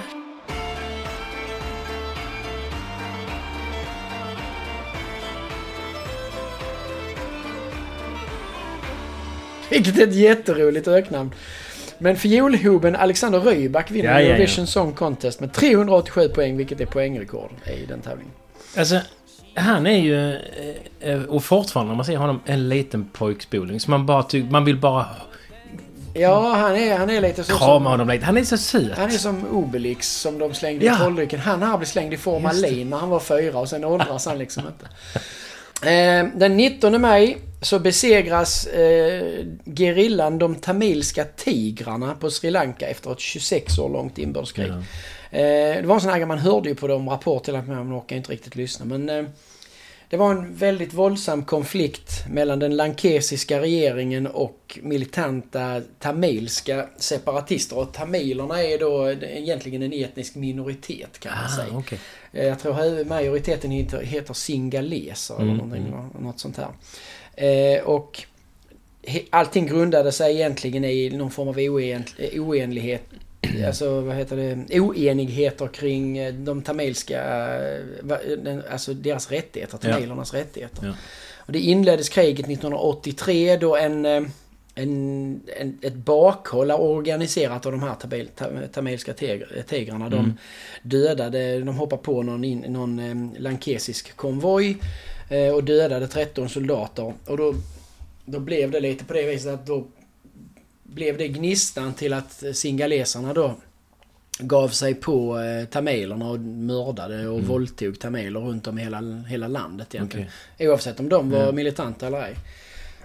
Vilket 9.70 9.98
är 9.98 10.04
ett 10.04 10.16
jätteroligt 10.16 10.88
öknamn. 10.88 11.32
Men 11.98 12.16
Fiolhoben 12.16 12.96
Alexander 12.96 13.40
Rybak 13.40 13.92
vinner 13.92 14.10
Ja, 14.12 14.22
ja, 14.22 14.28
ja. 14.28 14.34
Eurovision 14.34 14.68
Song 14.68 14.94
Contest 14.94 15.40
med 15.40 15.54
387 15.54 16.30
poäng, 16.30 16.58
vilket 16.58 16.82
är 16.82 16.86
poängrekord 16.86 17.50
i 17.82 17.86
den 17.86 18.02
tävlingen. 18.02 18.34
Alltså, 18.78 19.00
han 19.58 19.88
är 19.88 19.98
ju... 19.98 20.34
eh, 20.34 20.40
eh, 21.12 21.24
Och 21.24 21.44
fortfarande 21.44 21.92
när 21.92 21.96
man 21.96 22.06
ser 22.06 22.18
honom, 22.18 22.42
en 22.46 22.70
liten 22.70 23.06
pojkspoling. 23.14 23.80
Så 23.80 23.92
man 23.92 24.06
bara 24.06 24.24
tycker... 24.24 24.52
Man 24.52 24.66
vill 24.66 24.78
bara 24.78 25.06
Ja, 26.14 26.54
han 26.56 26.76
är, 26.76 26.98
han 26.98 27.10
är 27.10 27.22
lite 27.22 27.44
så 27.44 27.58
krama 27.58 27.68
som, 27.76 27.86
honom 27.86 28.08
lite. 28.10 28.26
Han 28.26 28.38
är 28.38 28.44
så 28.44 28.58
söt. 28.58 28.98
Han 28.98 29.06
är 29.12 29.18
som 29.18 29.46
Obelix 29.48 30.08
som 30.12 30.40
de 30.40 30.54
slängde 30.54 30.86
Ja. 30.86 30.94
i 30.96 30.98
trolldrycken. 30.98 31.40
Han 31.40 31.64
här 31.64 31.78
blev 31.78 31.86
slängd 31.88 32.14
i 32.14 32.18
formalin 32.18 32.90
när 32.90 32.98
han 32.98 33.10
var 33.10 33.20
fyra 33.20 33.60
och 33.60 33.70
sen 33.70 33.84
åldras 33.84 34.26
han 34.26 34.38
liksom 34.38 34.64
inte. 34.68 34.86
Eh, 35.92 36.28
den 36.36 36.58
19 36.58 37.02
maj 37.02 37.38
så 37.62 37.80
besegras 37.80 38.66
eh, 38.68 39.24
gerillan 39.66 40.38
de 40.38 40.56
tamilska 40.56 41.24
tigrarna 41.26 42.14
på 42.20 42.30
Sri 42.32 42.52
Lanka 42.52 42.88
efter 42.88 43.12
ett 43.12 43.20
26 43.20 43.80
år 43.80 43.90
långt 43.90 44.18
inbördeskrig. 44.18 44.68
Ja. 44.70 44.82
Eh, 45.32 45.82
det 45.82 45.84
var 45.86 45.96
en 45.96 46.02
sån 46.02 46.10
här 46.10 46.18
grej, 46.18 46.28
man 46.28 46.38
hörde 46.40 46.70
ju 46.70 46.76
på 46.76 46.88
dem 46.88 47.10
rapport 47.10 47.44
till 47.44 47.56
att 47.56 47.68
man 47.68 47.94
orkar 47.98 48.16
inte 48.16 48.32
riktigt 48.32 48.56
lyssna. 48.56 48.86
Men 48.86 49.10
eh, 49.10 49.26
det 50.10 50.18
var 50.18 50.32
en 50.32 50.54
väldigt 50.56 50.94
våldsam 50.94 51.46
konflikt 51.46 52.12
mellan 52.30 52.60
den 52.60 52.76
lankesiska 52.76 53.62
regeringen 53.62 54.28
och 54.28 54.80
militanta 54.82 55.82
tamilska 56.00 56.88
separatister. 56.98 57.78
Och 57.78 57.94
tamilerna 57.94 58.64
är 58.64 58.78
då 58.80 59.10
egentligen 59.12 59.82
en 59.84 59.94
etnisk 59.94 60.36
minoritet 60.36 61.20
kan 61.20 61.32
man 61.36 61.46
Ah, 61.46 61.56
säga. 61.56 61.78
okej. 61.78 62.00
Eh, 62.34 62.46
Jag 62.46 62.60
tror 62.60 63.06
majoriteten 63.06 63.72
heter, 63.72 64.02
heter 64.04 64.34
singaleser 64.34 65.36
eller 65.36 65.44
Mm, 65.44 65.58
någonting, 65.58 65.94
något 66.20 66.40
sånt 66.40 66.58
här. 66.58 66.68
Och 67.84 68.24
allting 69.30 69.66
grundade 69.68 70.12
sig 70.12 70.36
egentligen 70.36 70.86
i 70.86 71.10
någon 71.10 71.32
form 71.32 71.48
av 71.48 71.58
oen, 71.58 72.04
oenlighet. 72.36 73.02
Alltså 73.68 74.02
vad 74.02 74.16
heter 74.16 74.36
det? 74.36 74.80
Oenigheter 74.80 75.68
kring 75.68 76.18
eh, 76.18 76.34
de 76.34 76.62
tamilska, 76.62 77.22
eh, 77.68 78.58
alltså 78.72 78.94
deras 78.94 79.32
rättigheter, 79.32 79.80
Ja. 79.82 79.94
tamilernas 79.94 80.34
rättigheter. 80.34 80.86
Ja. 80.86 80.94
Och 81.38 81.52
det 81.52 81.60
inleddes 81.60 82.10
kriget 82.10 82.48
1983 82.48 83.58
då 83.58 83.76
en, 83.76 84.06
eh, 84.06 84.24
en, 84.76 85.42
en, 85.60 85.78
ett 85.82 85.94
bakhåll 85.96 86.72
organiserat 86.72 87.66
av 87.66 87.72
de 87.72 87.84
här 87.84 87.96
tamil, 87.96 88.30
tam- 88.38 88.68
tamilska 88.68 89.14
teg- 89.14 89.64
tigrarna. 89.68 90.10
De 90.10 90.20
Mm. 90.20 90.34
dödade, 90.84 91.60
de 91.60 91.78
hoppade 91.78 92.02
på 92.04 92.24
någon, 92.24 92.44
in, 92.44 92.60
någon 92.68 93.32
lankesisk 93.40 94.16
konvoj 94.16 94.78
och 95.54 95.64
dödade 95.64 96.08
13 96.08 96.50
soldater. 96.50 97.14
Och 97.28 97.38
då, 97.38 97.54
då 98.26 98.40
blev 98.40 98.72
det 98.72 98.80
lite 98.80 99.06
på 99.06 99.14
det 99.14 99.24
viset 99.24 99.54
att 99.54 99.66
då 99.66 99.86
blev 100.88 101.18
det 101.18 101.28
gnistan 101.28 101.94
till 101.94 102.14
att 102.14 102.44
singaleserna 102.54 103.34
då 103.34 103.56
gav 104.40 104.70
sig 104.70 104.94
på 104.94 105.40
eh, 105.40 105.66
tamilerna 105.66 106.30
och 106.30 106.40
mördade 106.40 107.28
och 107.28 107.36
Mm. 107.38 107.48
våldtog 107.48 108.00
tamiler 108.00 108.40
runt 108.40 108.68
om 108.68 108.80
i 108.80 108.84
hela, 108.84 109.02
hela 109.28 109.48
landet 109.48 109.96
egentligen. 109.96 110.28
Okej. 110.56 110.68
Oavsett 110.70 111.00
om 111.00 111.10
de 111.10 111.30
var 111.30 111.40
Ja. 111.46 111.52
militanta 111.52 112.08
eller 112.08 112.22
ej. 112.24 112.36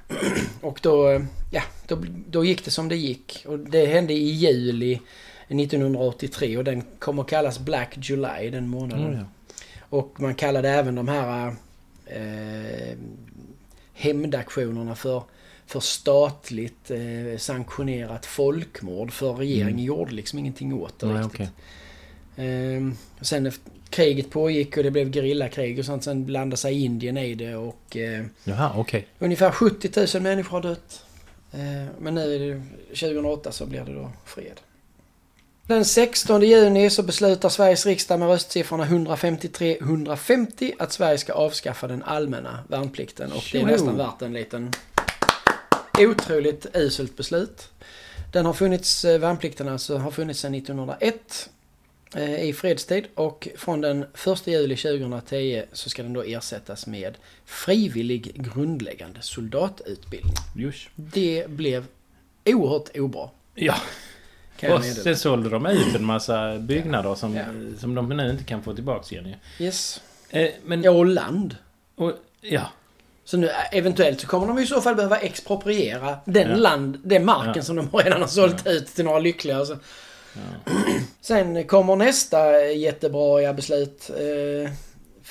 Och 0.61 0.79
då, 0.83 1.09
eh, 1.11 1.23
ja, 1.51 1.63
då, 1.89 1.99
då 2.31 2.45
gick 2.45 2.65
det 2.65 2.71
som 2.71 2.89
det 2.89 2.97
gick. 2.97 3.45
Och 3.49 3.59
det 3.59 3.87
hände 3.87 4.13
i 4.13 4.31
juli 4.31 5.01
1983 5.49 6.57
och 6.57 6.65
den 6.65 6.83
kommer 6.99 7.25
kallas 7.25 7.59
Black 7.59 7.95
July 7.97 8.51
den 8.51 8.69
månaden. 8.69 9.07
Mm, 9.07 9.19
ja. 9.19 9.25
Och 9.89 10.21
man 10.21 10.35
kallade 10.35 10.69
även 10.69 10.95
de 10.95 11.09
här 11.09 11.55
eh, 12.07 12.97
hämndaktionerna 13.93 14.95
för, 14.95 15.23
för 15.67 15.81
statligt 15.81 16.91
eh, 16.91 17.39
sanktionerat 17.39 18.27
folkmord. 18.27 19.13
För 19.13 19.33
regeringen 19.35 19.69
Mm. 19.73 19.85
gjorde 19.85 20.13
liksom 20.15 20.39
ingenting 20.39 20.73
åt 20.75 20.99
det 20.99 21.07
Nej, 21.07 21.23
riktigt. 21.23 21.49
Ehm, 22.37 22.97
och 23.21 23.27
sen 23.27 23.47
efter 23.47 23.71
kriget 23.91 24.31
pågick 24.31 24.77
och 24.77 24.83
det 24.83 24.91
blev 24.91 25.13
gerillakrig 25.13 25.79
och 25.79 25.85
sånt. 25.85 26.05
Sen 26.05 26.25
blandade 26.25 26.57
sig 26.57 26.85
Indien 26.85 27.17
i 27.17 27.35
det 27.35 27.55
och 27.57 27.97
eh, 27.97 28.25
Jaha, 28.45 28.73
okej. 28.77 29.07
ungefär 29.19 29.51
70 29.51 30.17
000 30.17 30.23
människor 30.23 30.51
har 30.51 30.63
dött. 30.63 31.05
Eh, 31.53 31.87
men 32.01 32.15
nu 32.15 32.35
är 32.35 32.39
det 32.39 32.63
2008 32.89 33.53
så 33.53 33.67
blir 33.67 33.81
det 33.85 33.95
då 33.95 34.11
fred. 34.25 34.61
Den 35.67 35.85
16 35.85 36.43
juni 36.43 36.91
så 36.91 37.03
beslutar 37.03 37.49
Sveriges 37.49 37.87
riksdag 37.87 38.19
med 38.19 38.29
röstsiffrorna 38.29 38.85
153-150 38.87 40.73
att 40.79 40.93
Sverige 40.93 41.19
ska 41.19 41.33
avskaffa 41.33 41.87
den 41.87 42.03
allmänna 42.03 42.59
värnplikten. 42.69 43.33
Och 43.33 43.45
det 43.53 43.61
är 43.61 43.67
nästan 43.67 43.97
värt 43.97 44.23
en 44.23 44.33
liten 44.33 44.71
otroligt 46.07 46.67
uselt 46.75 47.17
beslut. 47.17 47.69
Den 48.33 48.47
har 48.47 48.53
funnits, 48.53 49.05
eh, 49.05 49.19
värnplikten 49.21 49.69
alltså, 49.69 49.97
har 49.99 50.11
funnits 50.11 50.41
sedan 50.41 50.55
1901. 50.55 51.49
eh, 52.15 52.45
i 52.45 52.53
fredstid 52.53 53.05
och 53.15 53.49
från 53.57 53.81
den 53.81 54.05
1 54.15 54.47
juli 54.47 54.77
2010 54.77 55.63
så 55.73 55.91
ska 55.91 56.03
den 56.03 56.13
då 56.13 56.23
ersättas 56.23 56.87
med 56.87 57.19
frivillig 57.45 58.33
grundläggande 58.35 59.23
soldatutbildning. 59.23 60.35
Just. 60.57 60.89
Det 60.95 61.47
blev 61.51 61.85
oerhört 62.45 62.97
obra. 62.97 63.31
Ja, 63.55 63.75
och 64.77 64.85
sen 64.85 65.17
sålde 65.17 65.49
de 65.51 65.67
ut 65.67 65.95
en 65.95 66.05
massa 66.05 66.59
byggnader 66.59 67.15
som, 67.15 67.37
Ja. 67.37 67.45
som 67.81 67.95
de 67.95 68.09
nu 68.09 68.31
inte 68.31 68.45
kan 68.45 68.63
få 68.63 68.75
tillbaka 68.75 69.15
igen. 69.17 69.35
Yes. 69.59 70.01
Eh, 70.31 70.51
men, 70.65 70.83
Ja, 70.83 70.91
och 70.91 71.07
land. 71.07 71.57
och, 71.97 72.13
ja. 72.41 72.71
Så 73.25 73.37
nu 73.37 73.47
eh, 73.49 73.55
eventuellt 73.79 74.21
så 74.21 74.27
kommer 74.27 74.47
de 74.47 74.59
i 74.59 74.67
så 74.67 74.81
fall 74.81 74.95
behöva 74.95 75.19
expropriera 75.19 76.17
den 76.25 76.51
Ja. 76.51 76.57
land, 76.57 76.99
den 77.05 77.25
marken 77.25 77.53
Ja. 77.57 77.63
som 77.63 77.77
de 77.77 77.89
redan 77.99 78.21
har 78.21 78.29
sålt 78.29 78.67
ut 78.67 78.87
till 78.87 79.05
några 79.05 79.19
lyckliga. 79.19 79.65
Så. 79.65 79.73
Ja. 80.35 80.73
Sen 81.21 81.65
kommer 81.67 81.97
nästa 81.97 82.63
jättebra 82.67 83.53
beslut. 83.53 84.11
Eh, 84.11 84.71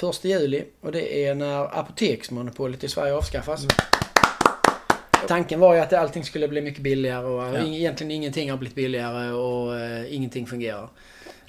1 0.10 0.24
juli 0.26 0.64
och 0.82 0.92
det 0.92 1.26
är 1.26 1.36
när 1.36 1.80
apoteksmonopolet 1.80 2.84
i 2.84 2.88
Sverige 2.90 3.14
avskaffas. 3.14 3.66
Tanken 5.28 5.60
var 5.60 5.74
ju 5.76 5.80
att 5.80 5.94
allting 5.94 6.24
skulle 6.24 6.48
bli 6.48 6.62
mycket 6.62 6.82
billigare 6.84 7.26
och 7.26 7.44
Ja. 7.58 7.60
egentligen 7.66 8.12
ingenting 8.12 8.52
har 8.52 8.58
blivit 8.58 8.76
billigare 8.76 9.32
och 9.32 9.80
eh, 9.80 10.16
ingenting 10.16 10.48
fungerar. 10.48 10.90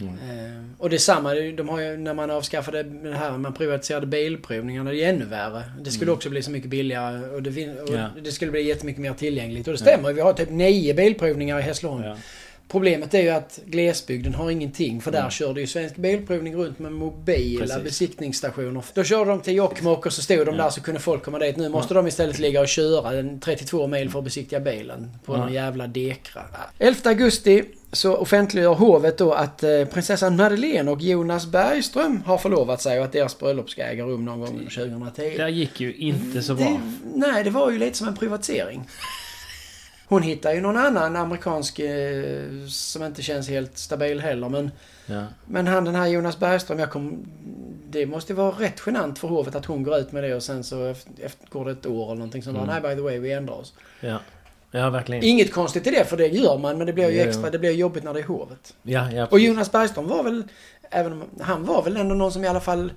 Mm. 0.09 0.47
Eh, 0.47 0.63
och 0.79 0.91
det 0.91 0.97
är 0.97 0.99
samma, 0.99 1.35
de 1.35 1.69
har 1.69 1.81
ju, 1.81 1.97
när 1.97 2.15
man 2.15 2.31
avskaffade 2.31 2.83
det 2.83 3.15
här, 3.15 3.39
man 3.39 3.53
privatiserade 3.53 4.07
bilprovningarna, 4.07 4.91
det 4.91 5.05
är 5.05 5.09
ännu 5.09 5.25
värre. 5.25 5.63
Det 5.81 5.91
skulle 5.91 6.09
Mm. 6.11 6.17
också 6.17 6.31
bli 6.31 6.43
så 6.43 6.51
mycket 6.51 6.71
billigare 6.71 7.29
och 7.35 7.43
det, 7.43 7.51
och 7.81 7.95
Ja. 7.95 8.09
det 8.25 8.33
skulle 8.33 8.51
bli 8.51 8.63
jättemycket 8.63 9.03
mer 9.03 9.13
tillgängligt. 9.15 9.67
Och 9.69 9.73
det 9.73 9.79
stämmer 9.79 10.09
ju, 10.09 10.15
vi 10.15 10.21
har 10.21 10.33
typ 10.33 10.51
nio 10.51 10.95
bilprovningar 10.95 11.59
i 11.59 11.63
Hässleholm. 11.63 12.05
Ja. 12.05 12.17
Problemet 12.73 13.15
är 13.15 13.21
ju 13.23 13.29
att 13.29 13.61
glesbygden 13.67 14.35
har 14.35 14.51
ingenting 14.51 15.01
för 15.01 15.11
där 15.13 15.19
Mm. 15.19 15.31
körde 15.31 15.61
ju 15.61 15.67
Svensk 15.67 15.97
Bilprovning 15.97 16.55
runt 16.57 16.79
med 16.79 16.93
mobila 16.93 17.61
Precis. 17.67 17.83
besiktningsstationer. 17.85 18.85
Då 18.95 19.05
körde 19.05 19.31
de 19.31 19.41
till 19.41 19.55
Jokkmokk 19.55 20.07
och 20.07 20.13
så 20.13 20.23
stod 20.23 20.47
de 20.47 20.57
Ja. 20.57 20.63
där 20.63 20.71
så 20.71 20.81
kunde 20.81 21.01
folk 21.01 21.23
komma 21.23 21.39
dit. 21.39 21.57
Nu 21.57 21.69
måste 21.69 21.95
de 21.95 22.07
istället 22.07 22.39
ligga 22.39 22.61
och 22.61 22.69
köra 22.69 23.19
en 23.19 23.41
32 23.41 23.87
mil 23.87 24.11
för 24.11 24.19
att 24.19 24.25
besiktiga 24.25 24.61
bilen 24.61 25.11
på 25.25 25.33
Ja. 25.35 25.37
någon 25.37 25.53
jävla 25.53 25.87
dekra. 25.87 26.43
11 26.79 27.01
augusti 27.11 27.63
så 27.93 28.17
offentliggör 28.17 28.75
hovet 28.75 29.19
då 29.19 29.33
att 29.33 29.63
eh, 29.63 29.85
prinsessan 29.85 30.37
Madeleine 30.37 30.91
och 30.91 31.01
Jonas 31.03 31.47
Bergström 31.47 32.23
har 32.27 32.39
förlovat 32.39 32.81
sig 32.83 32.99
och 32.99 33.05
att 33.05 33.13
deras 33.13 33.39
bröllop 33.39 33.71
ska 33.71 33.83
äga 33.83 34.05
rum 34.05 34.25
någon 34.25 34.41
gång 34.41 34.49
under 34.49 34.71
2010. 34.71 35.35
Det 35.39 35.49
gick 35.51 35.81
ju 35.81 35.95
inte 35.95 36.43
så 36.43 36.53
Det, 36.55 36.65
bra. 36.65 36.81
nej, 37.15 37.45
det 37.45 37.51
var 37.51 37.71
ju 37.71 37.79
lite 37.79 37.99
som 37.99 38.09
en 38.09 38.17
privatisering. 38.17 38.83
Hon 40.13 40.23
hittar 40.23 40.53
ju 40.53 40.61
någon 40.61 40.77
annan 40.77 41.17
amerikansk 41.17 41.79
eh, 41.79 42.43
som 42.69 43.03
inte 43.03 43.23
känns 43.23 43.49
helt 43.49 43.79
stabil 43.79 44.21
heller. 44.21 44.49
Men, 44.49 44.71
Ja. 45.07 45.25
men 45.47 45.67
han 45.67 45.85
den 45.85 45.95
här 45.95 46.07
Jonas 46.07 46.39
Bergström, 46.39 46.79
jag 46.79 46.91
kom, 46.91 47.27
det 47.91 48.07
måste 48.07 48.35
vara 48.35 48.51
rätt 48.51 48.83
genant 48.87 49.19
för 49.19 49.29
hovet 49.29 49.55
att 49.55 49.65
hon 49.67 49.83
går 49.83 49.99
ut 49.99 50.13
med 50.13 50.25
det 50.25 50.35
och 50.35 50.43
sen 50.43 50.65
så 50.65 50.87
efter, 51.23 51.49
går 51.49 51.65
det 51.65 51.71
ett 51.71 51.87
år 51.87 52.05
eller 52.07 52.15
någonting 52.15 52.43
sånt. 52.43 52.57
Mm. 52.57 52.69
Nej, 52.69 52.81
by 52.81 52.95
the 52.97 53.01
way, 53.01 53.19
vi 53.19 53.33
ändrar 53.33 53.55
oss. 53.55 53.75
Ja. 54.01 54.19
ja, 54.71 54.91
verkligen. 54.91 55.25
Inget 55.25 55.53
konstigt 55.53 55.87
i 55.87 55.91
det, 55.91 56.05
för 56.05 56.17
det 56.17 56.27
gör 56.27 56.59
man, 56.59 56.79
men 56.79 56.87
det 56.87 56.93
blir 56.93 57.11
ju 57.11 57.21
extra, 57.21 57.51
det 57.51 57.59
blir 57.59 57.73
jobbigt 57.73 58.05
när 58.05 58.15
det 58.15 58.21
är 58.21 58.25
hovet. 58.25 58.75
Ja, 58.83 59.13
ja, 59.13 59.27
Och 59.27 59.41
Jonas 59.41 59.73
Bergström 59.73 60.09
var 60.09 60.23
väl, 60.25 60.43
även 60.91 61.13
om, 61.13 61.25
han 61.41 61.65
var 61.65 61.83
väl 61.83 61.97
ändå 61.97 62.15
någon 62.15 62.33
som 62.33 62.45
i 62.45 62.49
alla 62.49 62.61
fall 62.61 62.93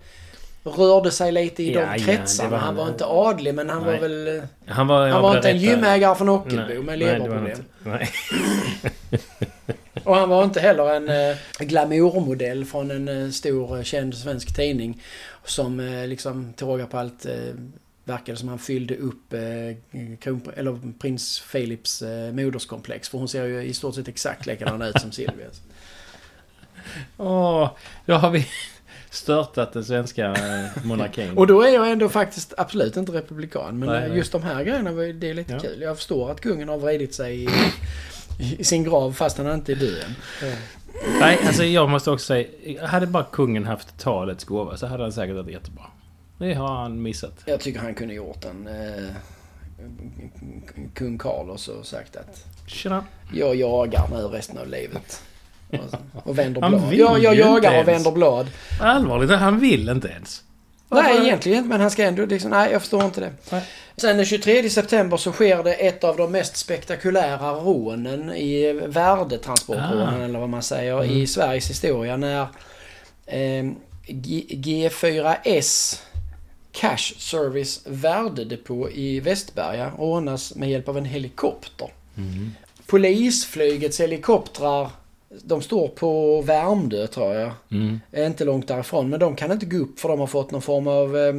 rörde 0.65 1.11
sig 1.11 1.31
lite 1.31 1.63
i 1.63 1.73
Ja, 1.73 1.81
de 1.81 1.87
ja, 1.87 2.05
kretsarna. 2.05 2.49
var 2.49 2.57
han 2.57 2.65
han. 2.67 2.75
var 2.75 2.87
inte 2.87 3.05
adlig, 3.05 3.53
men 3.55 3.69
han 3.69 3.83
Nej. 3.83 3.93
var 3.93 4.07
väl... 4.07 4.41
Han 4.67 4.87
var, 4.87 5.07
Han 5.07 5.21
var 5.21 5.35
inte 5.35 5.49
en 5.49 5.57
gymägare 5.57 6.15
från 6.15 6.29
Ockelbo 6.29 6.81
med 6.83 6.99
leverproblem. 6.99 7.59
Nej. 7.83 8.09
Och 10.03 10.15
han 10.15 10.29
var 10.29 10.43
inte 10.43 10.59
heller 10.59 10.95
en 10.95 11.09
eh, 11.09 11.37
glamourmodell 11.59 12.65
från 12.65 12.91
en 12.91 13.07
eh, 13.07 13.29
stor 13.29 13.77
eh, 13.77 13.83
känd 13.83 14.15
svensk 14.15 14.55
tidning. 14.55 15.01
Som 15.43 15.79
eh, 15.79 16.07
liksom 16.07 16.53
till 16.53 16.67
råga 16.67 16.85
på 16.87 16.97
allt 16.97 17.25
eh, 17.25 17.33
verkade 18.03 18.37
som 18.37 18.49
han 18.49 18.59
fyllde 18.59 18.95
upp 18.95 19.33
eh, 19.33 19.39
eller 20.59 20.99
prins 20.99 21.43
Philips 21.51 22.01
eh, 22.01 22.31
moderskomplex. 22.33 23.09
För 23.09 23.17
hon 23.17 23.27
ser 23.27 23.45
ju 23.45 23.61
i 23.63 23.73
stort 23.73 23.95
sett 23.95 24.07
exakt 24.07 24.45
likadan 24.45 24.81
ut 24.81 25.01
som 25.01 25.11
Silvia. 25.11 25.47
Åh, 27.17 27.69
då 28.05 28.13
har 28.13 28.29
vi 28.29 28.47
störtat 29.15 29.73
den 29.73 29.85
svenska 29.85 30.25
eh, 30.25 30.83
monarkin. 30.85 31.31
Och 31.37 31.47
då 31.47 31.61
är 31.61 31.73
jag 31.73 31.91
ändå 31.91 32.09
faktiskt 32.09 32.53
absolut 32.57 32.97
inte 32.97 33.11
republikan. 33.11 33.79
Men 33.79 33.89
Nej, 33.89 34.03
eh, 34.03 34.09
nej. 34.09 34.17
just 34.17 34.31
de 34.31 34.43
här 34.43 34.63
grejerna, 34.63 34.91
var 34.91 35.03
det 35.03 35.29
är 35.29 35.33
lite 35.33 35.53
Ja. 35.53 35.59
kul. 35.59 35.81
Jag 35.81 35.97
förstår 35.97 36.31
att 36.31 36.41
kungen 36.41 36.69
har 36.69 36.77
vridit 36.77 37.15
sig 37.15 37.43
i, 37.43 37.49
i 38.57 38.63
sin 38.63 38.83
grav 38.83 39.11
fast 39.11 39.37
han 39.37 39.53
inte 39.53 39.71
är 39.71 39.75
död 39.75 40.03
än. 40.07 40.15
Nej, 41.19 41.39
alltså 41.47 41.63
jag 41.63 41.89
måste 41.89 42.11
också 42.11 42.25
säga. 42.25 42.47
Hade 42.87 43.07
bara 43.07 43.23
kungen 43.23 43.65
haft 43.65 43.97
talets 43.99 44.43
gåva 44.43 44.77
så 44.77 44.87
hade 44.87 45.03
han 45.03 45.13
säkert 45.13 45.35
varit 45.35 45.51
jättebra. 45.51 45.83
Det 46.37 46.53
har 46.53 46.67
han 46.75 47.01
missat. 47.01 47.33
Jag 47.45 47.59
tycker 47.59 47.79
han 47.79 47.95
kunde 47.95 48.13
gjort 48.13 48.45
en 48.45 48.67
eh, 48.67 49.09
kung 50.93 51.17
Carlos 51.17 51.67
och 51.67 51.85
sagt 51.85 52.15
att 52.15 52.45
Tjena. 52.67 53.03
jag 53.33 53.55
jagar 53.55 54.07
nu 54.11 54.17
resten 54.17 54.57
av 54.57 54.67
livet. 54.67 55.23
Och, 56.23 56.37
vänder 56.39 56.61
Han 56.61 56.71
blad. 56.71 56.89
vill 56.89 56.99
Jag, 56.99 57.19
jag 57.23 57.35
jagar 57.35 57.79
och 57.81 57.87
vänder 57.87 58.11
blad. 58.11 58.47
Allvarligt, 58.81 59.31
han 59.31 59.59
vill 59.59 59.89
inte 59.89 60.07
ens. 60.07 60.41
Nej, 60.89 61.17
egentligen 61.27 61.57
inte, 61.57 61.69
men 61.69 61.81
han 61.81 61.91
ska 61.91 62.03
ändå 62.03 62.25
liksom, 62.25 62.51
nej 62.51 62.71
jag 62.71 62.81
förstår 62.81 63.03
inte 63.05 63.21
det. 63.21 63.31
Nej. 63.51 63.61
Sen 63.97 64.17
den 64.17 64.25
23 64.25 64.69
september 64.69 65.17
så 65.17 65.31
sker 65.31 65.63
det 65.63 65.73
ett 65.73 66.03
av 66.03 66.17
de 66.17 66.31
mest 66.31 66.55
spektakulära 66.57 67.51
rånen 67.51 68.31
i 68.33 68.73
värdetransportrånen, 68.85 70.21
Ah. 70.21 70.25
eller 70.25 70.39
vad 70.39 70.49
man 70.49 70.63
säger, 70.63 71.03
Mm. 71.03 71.17
i 71.17 71.27
Sveriges 71.27 71.69
historia 71.69 72.17
när 72.17 72.41
eh, 73.25 73.65
G- 74.07 74.45
G4S 74.49 75.99
Cash 76.71 77.13
Service 77.17 77.81
värdedepå 77.85 78.89
i 78.89 79.19
Västberga 79.19 79.91
ordnas 79.97 80.55
med 80.55 80.69
hjälp 80.69 80.89
av 80.89 80.97
en 80.97 81.05
helikopter. 81.05 81.89
Mm. 82.17 82.51
Polisflygets 82.87 83.99
helikoptrar, 83.99 84.89
de 85.43 85.61
står 85.61 85.87
på 85.87 86.41
Värmdö 86.41 87.07
tror 87.07 87.33
jag. 87.33 87.51
Mm. 87.71 88.01
Är 88.11 88.25
inte 88.25 88.45
långt 88.45 88.67
därifrån. 88.67 89.09
Men 89.09 89.19
de 89.19 89.35
kan 89.35 89.51
inte 89.51 89.65
gå 89.65 89.77
upp 89.77 89.99
för 89.99 90.09
de 90.09 90.19
har 90.19 90.27
fått 90.27 90.51
någon 90.51 90.61
form 90.61 90.87
av 90.87 91.17
eh, 91.17 91.33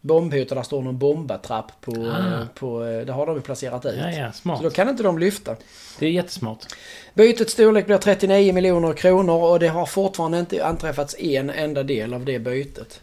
bombhot 0.00 0.48
där 0.48 0.62
står 0.62 0.82
någon 0.82 0.98
bombatrapp 0.98 1.72
på... 1.80 1.92
Ah. 1.92 2.40
Eh, 2.40 2.46
på 2.54 2.84
eh, 2.84 3.06
det 3.06 3.12
har 3.12 3.26
de 3.26 3.36
ju 3.36 3.42
placerat 3.42 3.86
ut. 3.86 3.94
Ja, 3.98 4.10
ja, 4.10 4.32
Så 4.32 4.38
smart. 4.38 4.62
då 4.62 4.70
kan 4.70 4.88
inte 4.88 5.02
de 5.02 5.18
lyfta. 5.18 5.56
Det 5.98 6.06
är 6.06 6.10
jättesmart. 6.10 6.66
Bytets 7.14 7.52
storlek 7.52 7.86
blir 7.86 7.98
39 7.98 8.52
miljoner 8.52 8.92
kronor 8.92 9.42
och 9.42 9.58
det 9.60 9.68
har 9.68 9.86
fortfarande 9.86 10.38
inte 10.38 10.66
anträffats 10.66 11.16
en 11.18 11.50
enda 11.50 11.82
del 11.82 12.14
av 12.14 12.24
det 12.24 12.38
bytet. 12.38 13.00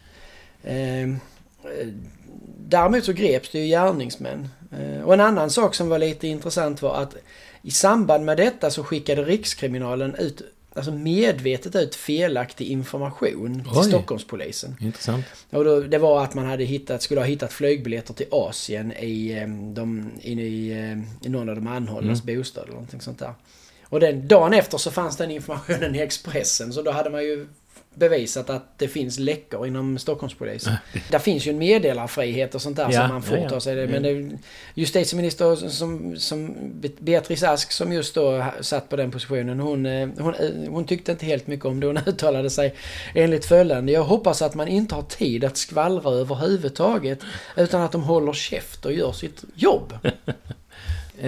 Eh, 0.63 1.01
eh, 1.03 1.09
däremot 2.57 3.03
så 3.03 3.13
greps 3.13 3.49
det 3.49 3.59
ju 3.59 3.65
gärningsmän. 3.65 4.49
Eh, 4.79 5.01
och 5.03 5.13
en 5.13 5.21
annan 5.21 5.49
sak 5.49 5.75
som 5.75 5.89
var 5.89 5.99
lite 5.99 6.27
intressant 6.27 6.81
var 6.81 6.95
att 6.95 7.15
i 7.61 7.71
samband 7.71 8.25
med 8.25 8.37
detta 8.37 8.71
så 8.71 8.83
skickade 8.83 9.23
Rikskriminalen 9.23 10.15
ut 10.15 10.41
Alltså 10.75 10.91
medvetet 10.91 11.75
ut 11.75 11.95
felaktig 11.95 12.67
information 12.67 13.63
till 13.63 13.79
Oj. 13.79 13.83
Stockholmspolisen. 13.83 14.75
Intressant. 14.79 15.25
Och 15.49 15.63
då, 15.63 15.79
det 15.79 15.97
var 15.97 16.23
att 16.23 16.33
man 16.33 16.45
hade 16.45 16.63
hittat, 16.63 17.01
skulle 17.01 17.21
ha 17.21 17.25
hittat 17.25 17.53
flygbiljetter 17.53 18.13
till 18.13 18.25
Asien 18.31 18.91
i, 18.91 19.31
eh, 19.31 19.47
de, 19.47 20.11
i, 20.21 20.71
eh, 20.71 21.27
i 21.27 21.29
någon 21.29 21.49
av 21.49 21.55
de 21.55 21.67
anhållnas 21.67 22.23
bostad 22.23 22.63
eller 22.63 22.73
någonting 22.73 23.01
sånt 23.01 23.19
där. 23.19 23.33
Och 23.83 23.99
den, 23.99 24.27
dagen 24.27 24.53
efter 24.53 24.77
så 24.77 24.91
fanns 24.91 25.17
den 25.17 25.31
informationen 25.31 25.95
i 25.95 25.99
Expressen 25.99 26.73
så 26.73 26.81
då 26.81 26.91
hade 26.91 27.09
man 27.09 27.23
ju 27.23 27.47
bevisat 27.95 28.49
att 28.49 28.79
det 28.79 28.87
finns 28.87 29.19
läckor 29.19 29.67
inom 29.67 29.97
Stockholmspolisen. 29.97 30.73
Där 31.09 31.19
finns 31.19 31.47
ju 31.47 31.51
en 31.51 31.57
meddelarfrihet 31.57 32.55
och 32.55 32.61
sånt 32.61 32.75
där 32.75 32.87
Ja, 32.91 33.01
som 33.01 33.09
man 33.09 33.21
får 33.21 33.37
ja, 33.37 33.49
ta 33.49 33.55
ja. 33.55 33.59
sig 33.59 33.75
det. 33.75 33.87
Men 33.87 34.03
det, 34.03 34.37
justitieminister 34.73 35.55
som, 35.55 36.17
som 36.17 36.55
Beatrice 36.99 37.43
Ask 37.43 37.71
som 37.71 37.93
just 37.93 38.15
då 38.15 38.45
satt 38.61 38.89
på 38.89 38.95
den 38.95 39.11
positionen. 39.11 39.59
Hon, 39.59 39.85
eh, 39.85 40.09
hon, 40.17 40.33
eh, 40.33 40.49
hon 40.69 40.85
tyckte 40.85 41.11
inte 41.11 41.25
helt 41.25 41.47
mycket 41.47 41.65
om 41.65 41.79
det. 41.79 41.87
Hon 41.87 41.97
uttalade 42.05 42.49
sig 42.49 42.75
enligt 43.15 43.45
följande. 43.45 43.91
Jag 43.91 44.03
hoppas 44.03 44.41
att 44.41 44.55
man 44.55 44.67
inte 44.67 44.95
har 44.95 45.03
tid 45.03 45.43
att 45.43 45.57
skvallra 45.57 46.11
överhuvudtaget. 46.11 47.19
Utan 47.57 47.81
att 47.81 47.91
de 47.91 48.03
håller 48.03 48.33
käft 48.33 48.85
och 48.85 48.93
gör 48.93 49.11
sitt 49.11 49.43
jobb. 49.55 49.93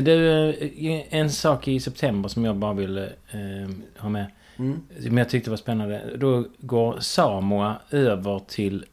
Du, 0.02 0.50
eh, 0.50 1.02
en 1.10 1.32
sak 1.32 1.68
i 1.68 1.80
september 1.80 2.30
som 2.30 2.46
jag 2.46 2.56
bara 2.56 2.74
vill 2.74 2.98
eh, 2.98 3.70
ha 3.98 4.10
med. 4.10 4.26
Mm. 4.60 4.82
Som 5.04 5.18
jag 5.18 5.30
tyckte 5.30 5.50
var 5.50 5.58
spännande. 5.58 6.18
Då 6.18 6.46
går 6.60 7.00
Samoa 7.00 7.76
över 7.92 8.40
till 8.48 8.86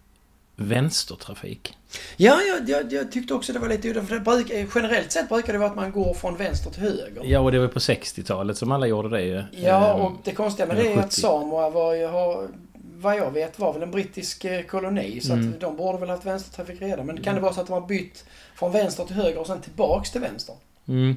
vänstertrafik. 0.57 1.77
Ja, 2.17 2.41
jag, 2.43 2.69
jag, 2.69 2.93
jag 2.93 3.13
tyckte 3.13 3.35
också 3.35 3.53
det 3.53 3.59
var 3.59 3.69
lite 3.69 3.89
udda. 3.91 4.03
För 4.03 4.15
det 4.15 4.21
bruk, 4.21 4.51
eh, 4.51 4.67
generellt 4.75 5.13
sett 5.13 5.29
brukar 5.29 5.53
det 5.53 5.59
vara 5.59 5.71
att 5.71 5.77
man 5.77 5.93
går 5.93 6.15
från 6.15 6.37
vänster 6.37 6.71
till 6.71 6.83
höger. 6.83 7.23
Ja, 7.25 7.41
och 7.41 7.53
det 7.53 7.59
var 7.59 7.69
på 7.69 7.79
60-talet 7.79 8.57
som 8.59 8.73
alla 8.73 8.87
gjorde 8.87 9.09
det 9.09 9.23
ju. 9.23 9.43
Ja, 9.53 9.95
Ehm, 9.95 10.01
och 10.01 10.13
det 10.25 10.33
konstiga 10.33 10.67
med 10.67 10.77
det 10.77 10.93
är 10.93 10.99
att 10.99 11.05
70. 11.05 11.21
Samoa 11.21 11.71
var 11.71 11.95
ju, 11.95 12.07
har, 12.07 12.49
vad 12.97 13.17
jag 13.17 13.31
vet, 13.31 13.59
var 13.59 13.73
väl 13.73 13.83
en 13.83 13.91
brittisk 13.91 14.45
eh, 14.45 14.63
koloni. 14.63 15.21
Så 15.21 15.33
Mm. 15.33 15.49
att 15.51 15.61
de 15.61 15.77
borde 15.77 15.99
väl 15.99 16.09
haft 16.09 16.27
vänstertrafik 16.27 16.83
redan. 16.83 17.07
Men 17.07 17.23
kan 17.23 17.35
det 17.35 17.41
vara 17.41 17.53
så 17.53 17.61
att 17.61 17.67
de 17.67 17.73
har 17.73 17.87
bytt 17.89 18.25
från 18.55 18.73
vänster 18.73 19.05
till 19.05 19.17
höger 19.17 19.39
och 19.39 19.47
sen 19.47 19.61
tillbaks 19.61 20.11
till 20.11 20.21
vänster? 20.21 20.55
Mm. 20.89 21.17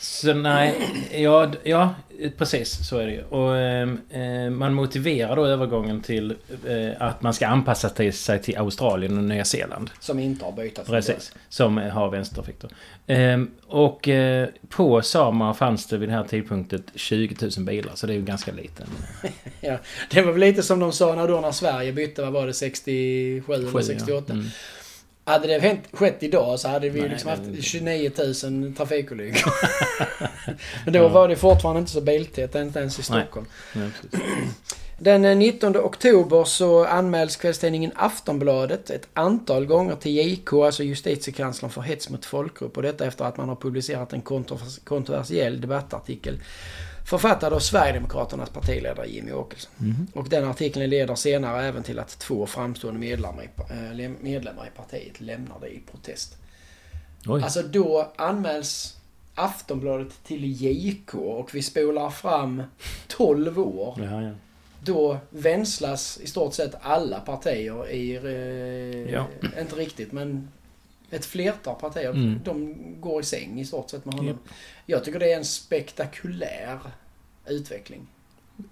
Så 0.00 0.34
nej, 0.34 0.74
ja, 1.12 1.50
ja 1.62 1.94
precis 2.30 2.88
så 2.88 2.98
är 2.98 3.06
det 3.06 3.12
ju. 3.12 3.22
Och 3.22 3.56
eh, 3.56 4.50
man 4.50 4.74
motiverar 4.74 5.36
då 5.36 5.46
övergången 5.46 6.00
till 6.00 6.34
eh, 6.66 6.90
att 6.98 7.22
man 7.22 7.34
ska 7.34 7.46
anpassa 7.46 7.88
till, 7.88 8.12
sig 8.12 8.42
till 8.42 8.58
Australien 8.58 9.18
och 9.18 9.24
Nya 9.24 9.44
Zeeland. 9.44 9.90
Som 10.00 10.18
inte 10.18 10.44
har 10.44 10.52
bytt. 10.52 10.86
Precis. 10.86 11.32
Som 11.48 11.76
har 11.76 12.10
vänstertrafik 12.10 12.56
då. 12.60 12.68
Ehm, 13.06 13.50
och 13.66 14.08
eh, 14.08 14.48
på 14.68 15.02
Samar 15.02 15.54
fanns 15.54 15.86
det 15.86 15.98
vid 15.98 16.08
den 16.08 16.16
här 16.16 16.24
tidpunkten 16.24 16.82
20 16.94 17.36
000 17.56 17.66
bilar. 17.66 17.92
Så 17.94 18.06
det 18.06 18.12
är 18.12 18.16
ju 18.16 18.22
ganska 18.22 18.52
liten. 18.52 18.86
Ja, 19.60 19.78
det 20.10 20.22
var 20.22 20.32
väl 20.32 20.40
lite 20.40 20.62
som 20.62 20.80
de 20.80 20.92
sa 20.92 21.14
när, 21.14 21.28
då 21.28 21.40
när 21.40 21.52
Sverige 21.52 21.92
bytte, 21.92 22.22
vad 22.22 22.32
var 22.32 22.46
det, 22.46 22.52
67 22.52 23.52
eller 23.52 23.70
Sju, 23.70 23.82
68? 23.82 24.24
Ja. 24.26 24.34
Mm. 24.34 24.46
Hade 25.24 25.46
det 25.46 25.58
hänt, 25.58 25.80
skett 25.92 26.22
idag 26.22 26.60
så 26.60 26.68
hade 26.68 26.88
vi 26.88 27.00
Nej, 27.00 27.08
liksom 27.08 27.30
haft 27.30 27.42
29 27.64 28.10
000 28.44 28.74
trafikolyckor. 28.74 29.52
Men 30.84 30.94
då 30.94 31.08
var 31.08 31.28
det 31.28 31.36
fortfarande 31.36 31.80
inte 31.80 31.92
så 31.92 32.00
biltätt, 32.00 32.54
inte 32.54 32.78
ens 32.78 32.98
i 32.98 33.12
Nej. 33.12 33.22
Stockholm. 33.22 33.46
Ja, 33.74 33.80
precis. 34.00 34.20
Den 34.98 35.24
eh, 35.24 35.36
19 35.36 35.76
oktober 35.76 36.44
så 36.44 36.84
anmäls 36.84 37.36
kvällstidningen 37.36 37.92
Aftonbladet 37.94 38.90
ett 38.90 39.08
antal 39.14 39.66
gånger 39.66 39.96
till 39.96 40.16
JK, 40.16 40.52
alltså 40.52 40.82
justitiekanslern 40.82 41.70
för 41.70 41.80
hets 41.80 42.10
mot 42.10 42.24
folkgrupp. 42.24 42.76
Och 42.76 42.82
detta 42.82 43.06
efter 43.06 43.24
att 43.24 43.36
man 43.36 43.48
har 43.48 43.56
publicerat 43.56 44.12
en 44.12 44.22
kontrovers- 44.22 44.84
kontroversiell 44.84 45.60
debattartikel 45.60 46.38
författad 47.18 47.52
av 47.52 47.58
Sverigedemokraternas 47.58 48.50
partiledare 48.50 49.06
Jimmy 49.06 49.32
Åkesson. 49.32 49.72
Mhm. 49.76 50.06
Och 50.14 50.28
den 50.28 50.44
artikeln 50.44 50.90
leder 50.90 51.14
senare 51.14 51.64
även 51.66 51.82
till 51.82 51.98
att 51.98 52.18
två 52.18 52.46
framstående 52.46 53.00
medlemmar 53.00 53.42
i, 53.42 53.48
eh, 53.72 53.94
lem- 53.94 54.16
medlemmar 54.20 54.66
i 54.66 54.76
partiet 54.76 55.20
lämnar 55.20 55.60
det 55.60 55.68
i 55.68 55.80
protest. 55.90 56.36
Oj. 57.26 57.42
Alltså 57.42 57.62
då 57.62 58.12
anmäls 58.16 58.96
Aftonbladet 59.34 60.24
till 60.24 60.44
JK 60.62 61.14
och 61.14 61.54
vi 61.54 61.62
spolar 61.62 62.10
fram 62.10 62.62
12 63.08 63.58
år. 63.58 63.94
Ja, 63.98 64.22
ja. 64.22 64.30
Då 64.84 65.18
vänslas 65.30 66.18
i 66.22 66.26
stort 66.26 66.54
sett 66.54 66.74
alla 66.80 67.20
partier 67.20 67.90
i... 67.90 68.14
Eh, 68.16 69.12
Ja. 69.14 69.26
Inte 69.60 69.76
riktigt 69.76 70.12
men 70.12 70.48
ett 71.10 71.24
flertal 71.24 71.74
partier. 71.80 72.10
Mm. 72.10 72.40
De 72.44 72.74
går 73.00 73.20
i 73.20 73.24
säng 73.24 73.60
i 73.60 73.64
stort 73.64 73.90
sett 73.90 74.04
med 74.04 74.14
honom. 74.14 74.38
Ja. 74.46 74.52
Jag 74.86 75.04
tycker 75.04 75.18
det 75.18 75.32
är 75.32 75.36
en 75.36 75.44
spektakulär 75.44 76.78
utveckling. 77.46 78.06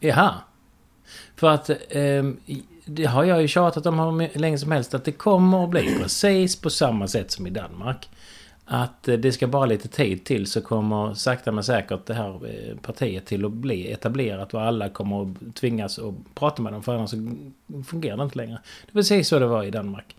Jaha. 0.01 0.35
För 1.37 1.49
att 1.49 1.71
ehm, 1.91 2.41
det 2.85 3.05
har 3.05 3.25
jag 3.25 3.43
ju 3.43 3.49
tjatat 3.49 3.87
om 3.87 4.21
hur 4.21 4.39
länge 4.39 4.59
som 4.59 4.73
helst 4.73 4.95
att 4.95 5.05
det 5.05 5.13
kommer 5.13 5.65
att 5.65 5.71
bli 5.71 5.95
precis 6.03 6.57
på 6.57 6.71
samma 6.71 7.09
sätt 7.09 7.31
som 7.31 7.47
i 7.47 7.51
Danmark. 7.51 8.09
Att 8.65 9.09
eh, 9.09 9.17
det 9.17 9.33
ska 9.33 9.47
bara 9.47 9.67
lite 9.67 9.89
tid 9.89 10.25
till 10.25 10.47
så 10.47 10.61
kommer 10.61 11.15
sakta 11.15 11.53
men 11.53 11.65
säkert 11.65 12.07
det 12.07 12.15
här 12.15 12.47
eh, 12.47 12.77
partiet 12.77 13.27
till 13.27 13.45
att 13.45 13.53
bli 13.53 13.93
etablerat 13.93 14.55
och 14.55 14.63
alla 14.63 14.89
kommer 14.89 15.23
att 15.23 15.57
tvingas 15.57 15.99
att 15.99 16.15
prata 16.35 16.63
med 16.63 16.73
dem 16.73 16.83
för 16.83 16.95
annars 16.95 17.11
så 17.11 17.17
fungerar 17.87 18.17
det 18.17 18.23
inte 18.23 18.39
längre. 18.39 18.59
Det 18.87 18.93
var 18.93 19.01
precis 19.01 19.29
så 19.29 19.39
det 19.39 19.47
var 19.47 19.65
i 19.65 19.71
Danmark. 19.71 20.17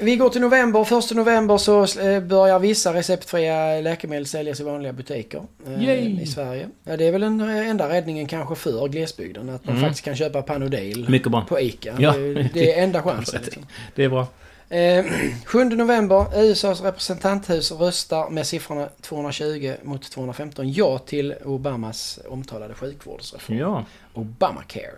Vi 0.00 0.16
går 0.16 0.30
till 0.30 0.40
november. 0.40 0.84
Första 0.84 1.14
november 1.14 1.58
så 1.58 2.00
eh, 2.00 2.20
börjar 2.20 2.58
vissa 2.58 2.94
receptfria 2.94 3.80
läkemedel 3.80 4.26
säljas 4.26 4.60
i 4.60 4.62
vanliga 4.64 4.92
butiker 4.92 5.42
eh, 5.66 5.84
Yay! 5.84 6.20
i 6.22 6.26
Sverige. 6.26 6.68
Ja, 6.84 6.96
det 6.96 7.04
är 7.06 7.12
väl 7.12 7.20
den 7.20 7.40
eh, 7.40 7.68
enda 7.68 7.88
räddningen 7.88 8.26
kanske 8.26 8.54
för 8.54 8.88
glesbygden. 8.88 9.48
Att 9.48 9.64
man 9.64 9.74
Mm. 9.76 9.88
faktiskt 9.88 10.04
kan 10.04 10.16
köpa 10.16 10.42
Panodil 10.42 11.20
på 11.48 11.60
ICA. 11.60 11.94
Ja. 11.98 12.12
Det, 12.52 12.74
är 12.74 12.82
enda 12.82 13.02
chansen. 13.02 13.40
Liksom. 13.44 13.66
Det 13.94 14.04
är 14.04 14.08
bra. 14.08 14.26
Eh, 14.70 15.04
7 15.44 15.64
november, 15.64 16.26
USAs 16.42 16.80
representanthus 16.80 17.72
röstar 17.72 18.30
med 18.30 18.46
siffrorna 18.46 18.88
220 19.00 19.72
mot 19.82 20.10
215 20.10 20.72
ja 20.72 20.98
till 20.98 21.34
Obamas 21.44 22.18
omtalade 22.28 22.74
sjukvårdsreform. 22.74 23.58
Ja. 23.58 23.84
Obamacare. 24.14 24.90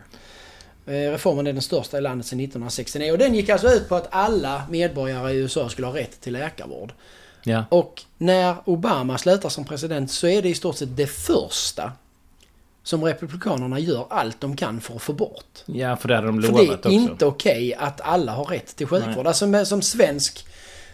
Eh, 0.91 1.11
Reformen 1.11 1.47
är 1.47 1.53
den 1.53 1.63
största 1.63 1.99
i 1.99 2.01
landet 2.01 2.27
sedan 2.27 2.41
1969 2.41 3.13
och 3.13 3.19
den 3.19 3.35
gick 3.35 3.49
alltså 3.49 3.69
ut 3.69 3.89
på 3.89 3.97
att 3.97 4.09
alla 4.11 4.63
medborgare 4.71 5.33
i 5.33 5.37
USA 5.37 5.69
skulle 5.69 5.87
ha 5.87 5.97
rätt 5.97 6.21
till 6.21 6.33
läkarvård. 6.33 6.93
Ja. 7.43 7.65
Och 7.69 8.03
när 8.19 8.57
Obama 8.65 9.19
slutar 9.19 9.49
som 9.49 9.65
president 9.65 10.11
så 10.11 10.27
är 10.27 10.43
det 10.43 10.49
i 10.49 10.55
stort 10.55 10.77
sett 10.77 10.97
det 10.97 11.07
första 11.07 11.93
som 12.83 13.05
Republikanerna 13.05 13.79
gör 13.79 14.07
allt 14.11 14.41
de 14.41 14.57
kan 14.57 14.81
för 14.81 14.95
att 14.95 15.03
få 15.03 15.13
bort. 15.13 15.63
Ja, 15.67 15.97
för 15.97 16.09
det 16.09 16.15
hade 16.15 16.27
de 16.27 16.43
För 16.43 16.49
lovat 16.49 16.67
det 16.67 16.73
är 16.73 16.77
också. 16.77 16.91
inte 16.91 17.27
okej 17.27 17.75
att 17.75 18.01
alla 18.01 18.33
har 18.33 18.45
rätt 18.45 18.77
till 18.77 18.87
sjukvård. 18.87 19.17
Nej. 19.17 19.27
Alltså 19.27 19.47
med, 19.47 19.69
som 19.69 19.83
svensk 19.83 20.47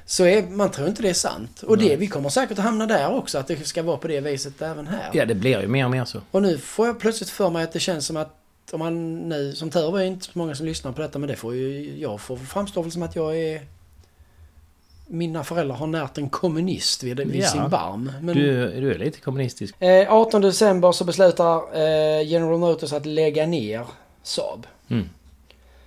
så 0.06 0.24
är 0.24 0.42
man 0.42 0.70
tror 0.70 0.88
inte 0.88 1.02
det 1.02 1.08
är 1.08 1.14
sant. 1.14 1.62
Och 1.62 1.78
det, 1.78 1.96
vi 1.96 2.06
kommer 2.06 2.28
säkert 2.28 2.58
att 2.58 2.64
hamna 2.64 2.86
där 2.86 3.14
också, 3.14 3.38
att 3.38 3.46
det 3.46 3.66
ska 3.66 3.82
vara 3.82 3.96
på 3.96 4.08
det 4.08 4.20
viset 4.20 4.62
även 4.62 4.86
här. 4.86 5.10
Ja, 5.12 5.24
det 5.24 5.34
blir 5.34 5.60
ju 5.60 5.68
mer 5.68 5.84
och 5.84 5.90
mer 5.90 6.04
så. 6.04 6.20
Och 6.30 6.42
nu 6.42 6.58
får 6.58 6.86
jag 6.86 7.00
plötsligt 7.00 7.30
för 7.30 7.50
mig 7.50 7.64
att 7.64 7.72
det 7.72 7.80
känns 7.80 8.06
som 8.06 8.16
att 8.16 8.36
om 8.72 8.78
man 8.78 9.28
nu, 9.28 9.52
som 9.52 9.70
tur 9.70 9.90
var 9.90 10.00
är 10.00 10.04
inte 10.04 10.24
så 10.24 10.30
många 10.34 10.54
som 10.54 10.66
lyssnar 10.66 10.92
på 10.92 11.02
detta, 11.02 11.18
men 11.18 11.28
det 11.28 11.36
får 11.36 11.54
ju 11.54 11.96
jag 11.98 12.20
får 12.20 12.36
framstå 12.36 12.82
väl 12.82 12.92
som 12.92 13.02
att 13.02 13.16
jag 13.16 13.38
är 13.38 13.60
mina 15.08 15.44
föräldrar 15.44 15.76
har 15.76 15.86
närt 15.86 16.18
en 16.18 16.28
kommunist 16.28 17.02
vid, 17.02 17.20
vid 17.20 17.42
Ja. 17.42 17.46
sin 17.48 17.70
barm. 17.70 18.12
Men, 18.22 18.36
Du, 18.36 18.80
du 18.80 18.90
är 18.94 18.98
lite 18.98 19.20
kommunistisk. 19.20 19.82
eh, 19.82 20.12
18 20.12 20.40
december 20.42 20.92
så 20.92 21.04
beslutar 21.04 21.56
eh, 21.76 22.28
General 22.28 22.58
Motors 22.58 22.92
att 22.92 23.06
lägga 23.06 23.46
ner 23.46 23.86
Saab. 24.22 24.66
Mm. 24.88 25.08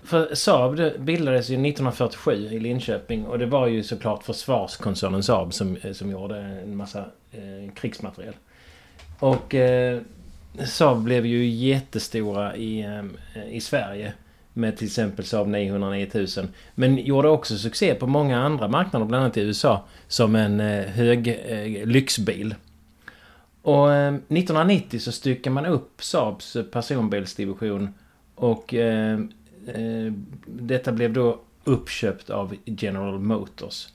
För 0.03 0.35
Saab 0.35 0.75
bildades 0.99 1.49
ju 1.49 1.53
1947 1.53 2.31
i 2.51 2.59
Linköping 2.59 3.25
och 3.25 3.39
det 3.39 3.45
var 3.45 3.67
ju 3.67 3.83
såklart 3.83 4.23
försvarskoncernen 4.23 5.23
Saab 5.23 5.53
som, 5.53 5.77
eh, 5.83 5.93
som 5.93 6.11
gjorde 6.11 6.37
en 6.39 6.75
massa 6.77 6.99
eh, 7.31 7.73
krigsmateriel. 7.75 8.33
Och 9.19 9.55
eh, 9.55 10.01
Saab 10.65 11.03
blev 11.03 11.25
ju 11.25 11.47
jättestora 11.47 12.55
i, 12.55 12.81
ehm, 12.81 13.17
i 13.49 13.62
Sverige 13.62 14.13
med 14.53 14.77
till 14.77 14.88
exempel 14.88 15.25
Saab 15.25 15.47
900 15.47 15.89
9000. 15.89 16.47
Men 16.75 16.97
gjorde 16.97 17.29
också 17.29 17.57
succé 17.57 17.95
på 17.95 18.07
många 18.07 18.39
andra 18.39 18.67
marknader, 18.67 19.05
bland 19.05 19.23
annat 19.23 19.38
i 19.38 19.41
USA, 19.41 19.83
som 20.07 20.35
en 20.35 20.59
eh, 20.59 20.85
hög 20.85 21.27
eh, 21.27 21.88
lyxbil. 21.88 22.55
Och 23.62 23.93
ehm, 23.93 24.15
1990 24.15 24.99
så 24.99 25.12
styckade 25.12 25.53
man 25.53 25.65
upp 25.65 26.03
Saabs 26.03 26.57
personbilsdivision 26.71 27.93
och 28.35 28.73
eh, 28.73 29.19
eh, 29.67 30.13
detta 30.45 30.91
blev 30.91 31.13
då 31.13 31.39
uppköpt 31.63 32.29
av 32.29 32.55
General 32.65 33.19
Motors. 33.19 33.88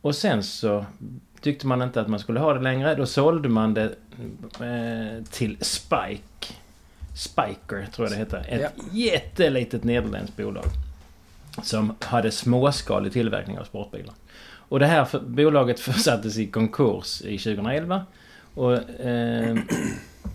Och 0.00 0.14
sen 0.14 0.42
så 0.42 0.84
tyckte 1.40 1.66
man 1.66 1.82
inte 1.82 2.00
att 2.00 2.08
man 2.08 2.20
skulle 2.20 2.40
ha 2.40 2.54
det 2.54 2.60
längre. 2.60 2.94
Då 2.94 3.06
sålde 3.06 3.48
man 3.48 3.74
det 3.74 3.94
eh, 4.60 5.24
till 5.30 5.56
Spike. 5.60 6.54
Spiker 7.14 7.86
tror 7.92 8.08
jag 8.08 8.10
det 8.10 8.16
heter. 8.16 8.44
Ett 8.48 8.72
jättelitet 8.92 9.84
nederländskt 9.84 10.36
bolag. 10.36 10.64
Som 11.62 11.94
hade 12.00 12.30
småskalig 12.30 13.12
tillverkning 13.12 13.58
av 13.58 13.64
sportbilar. 13.64 14.14
Och 14.68 14.78
det 14.78 14.86
här 14.86 15.04
för, 15.04 15.20
bolaget 15.20 15.80
försattes 15.90 16.38
i 16.38 16.46
konkurs 16.46 17.22
i 17.22 17.38
2011. 17.38 18.06
Och 18.54 19.00
eh, 19.00 19.56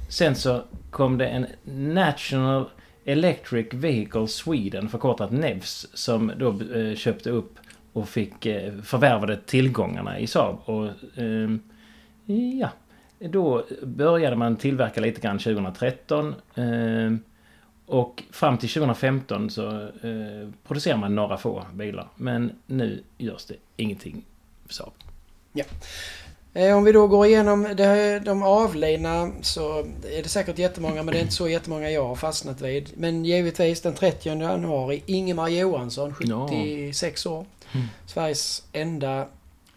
sen 0.09 0.35
så 0.35 0.63
kom 0.89 1.17
det 1.17 1.27
en 1.27 1.47
National 1.93 2.69
Electric 3.05 3.67
Vehicle 3.73 4.27
Sweden, 4.27 4.89
förkortat 4.89 5.31
NEVS, 5.31 5.87
som 5.93 6.31
då 6.37 6.49
eh, 6.75 6.95
köpte 6.95 7.29
upp 7.29 7.59
och 7.93 8.09
fick 8.09 8.45
eh, 8.45 8.73
förvärvade 8.81 9.37
tillgångarna 9.37 10.19
i 10.19 10.27
Saab. 10.27 10.57
Och 10.65 10.85
eh, 11.17 11.49
ja, 12.59 12.69
då 13.19 13.65
började 13.83 14.35
man 14.35 14.55
tillverka 14.55 15.01
lite 15.01 15.21
grann 15.21 15.39
2013. 15.39 16.35
Eh, 16.55 17.13
och 17.85 18.23
fram 18.31 18.57
till 18.57 18.69
2015 18.69 19.49
så 19.49 19.81
eh, 19.81 20.49
producerar 20.67 20.97
man 20.97 21.15
några 21.15 21.37
få 21.37 21.65
bilar. 21.73 22.07
Men 22.15 22.51
nu 22.65 23.03
görs 23.17 23.45
det 23.45 23.55
ingenting 23.75 24.25
för 24.65 24.73
Saab. 24.73 24.91
Eh, 26.53 26.77
Om 26.77 26.83
vi 26.83 26.91
då 26.91 27.07
går 27.07 27.25
igenom 27.25 27.67
det, 27.77 28.19
de 28.19 28.43
avlidna 28.43 29.31
så 29.41 29.79
är 30.03 30.23
det 30.23 30.29
säkert 30.29 30.57
jättemånga 30.59 31.03
men 31.03 31.13
det 31.13 31.19
är 31.19 31.21
inte 31.21 31.33
så 31.33 31.49
jättemånga 31.49 31.89
jag 31.89 32.07
har 32.07 32.15
fastnat 32.15 32.61
vid. 32.61 32.89
Men 32.97 33.25
givetvis 33.25 33.81
den 33.81 33.93
30 33.93 34.29
januari 34.39 35.03
Ingemar 35.05 35.47
Johansson, 35.49 36.13
76 36.15 37.25
år. 37.25 37.45
Mm. 37.73 37.87
Sveriges 38.05 38.63
enda 38.73 39.27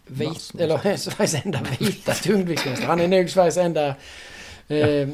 vit, 0.07 0.51
eller 0.59 0.77
Sveriges 0.97 1.45
enda 1.45 1.59
vita 1.79 2.13
tungviktsmästare. 2.13 2.87
Han 2.87 2.99
är 2.99 3.07
nog 3.07 3.29
Sveriges 3.29 3.57
enda 3.57 3.87
eh, 4.67 5.07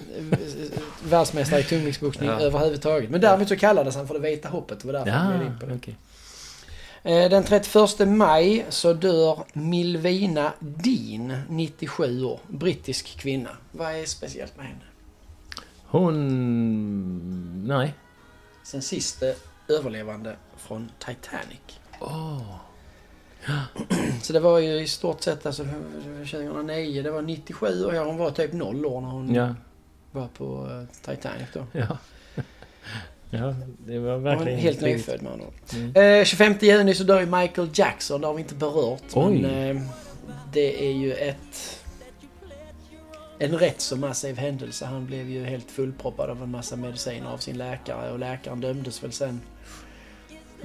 världsmästare 1.04 1.60
i 1.60 1.64
tungviktsboxning 1.64 2.30
Ja. 2.30 2.40
överhuvudtaget. 2.40 3.10
Men 3.10 3.22
däremot 3.22 3.48
så 3.48 3.56
kallades 3.56 3.96
han 3.96 4.08
för 4.08 4.14
det 4.14 4.20
vita 4.30 4.50
hoppet. 4.50 4.80
Det 4.80 4.88
var 4.88 4.94
därför 4.94 5.12
Ja, 5.12 5.32
gled 5.38 5.48
in 5.48 5.60
på 5.60 5.66
det. 5.66 5.76
okej. 5.76 5.96
Eh, 7.04 7.30
Den 7.30 7.44
31 7.44 8.08
maj 8.08 8.66
så 8.70 8.94
dör 8.94 9.40
Milvina 9.54 10.54
Dean, 10.60 11.42
97 11.50 12.24
år. 12.26 12.40
Brittisk 12.48 13.18
kvinna. 13.18 13.50
Vad 13.72 13.96
är 13.96 14.06
speciellt 14.06 14.58
med 14.58 14.66
henne? 14.66 14.80
Hon... 15.86 17.68
Nej. 17.68 17.94
Sen 18.64 18.82
sista 18.82 19.26
överlevande 19.68 20.36
från 20.58 20.92
Titanic. 21.00 21.60
Åh. 22.00 22.42
Så 24.22 24.34
det 24.34 24.40
var 24.40 24.60
ju 24.60 24.82
i 24.82 24.88
stort 24.88 25.22
sett 25.22 25.46
alltså 25.46 25.64
2009, 26.32 27.02
det 27.04 27.12
var 27.12 27.22
97 27.22 27.86
och 27.86 27.94
hon 27.94 28.18
var 28.18 28.32
typ 28.32 28.54
0 28.54 28.86
år 28.86 29.02
när 29.02 29.10
hon 29.10 29.36
Ja. 29.36 29.56
var 30.12 30.28
på 30.28 30.68
eh, 30.72 31.12
Titanic 31.16 31.48
då. 31.54 31.66
Ja. 31.72 31.98
ja, 33.30 33.56
det 33.86 34.00
var 34.00 34.18
verkligen... 34.18 34.60
helt 34.60 34.82
nyfödd 34.82 35.22
med 35.22 35.34
ord. 35.34 35.54
Mm. 35.74 36.20
Eh, 36.20 36.26
25 36.26 36.56
juni 36.62 36.96
så 36.96 37.04
dör 37.04 37.20
ju 37.20 37.26
Michael 37.26 37.70
Jackson, 37.74 38.22
det 38.22 38.28
har 38.28 38.34
vi 38.34 38.42
inte 38.42 38.56
berört. 38.56 39.02
Oj. 39.14 39.42
Men 39.42 39.78
eh, 39.78 39.84
det 40.54 40.88
är 40.90 40.94
ju 40.94 41.14
ett... 41.14 41.80
En 43.40 43.58
rätt 43.58 43.82
så 43.82 43.96
massiv 43.96 44.38
händelse. 44.38 44.86
Han 44.86 45.06
blev 45.06 45.30
ju 45.30 45.46
helt 45.46 45.72
fullproppad 45.72 46.30
av 46.30 46.44
en 46.44 46.52
massa 46.52 46.76
mediciner 46.76 47.30
av 47.30 47.38
sin 47.38 47.58
läkare 47.58 48.12
och 48.12 48.20
läkaren 48.20 48.62
dömdes 48.62 49.04
väl 49.04 49.12
sen. 49.12 49.42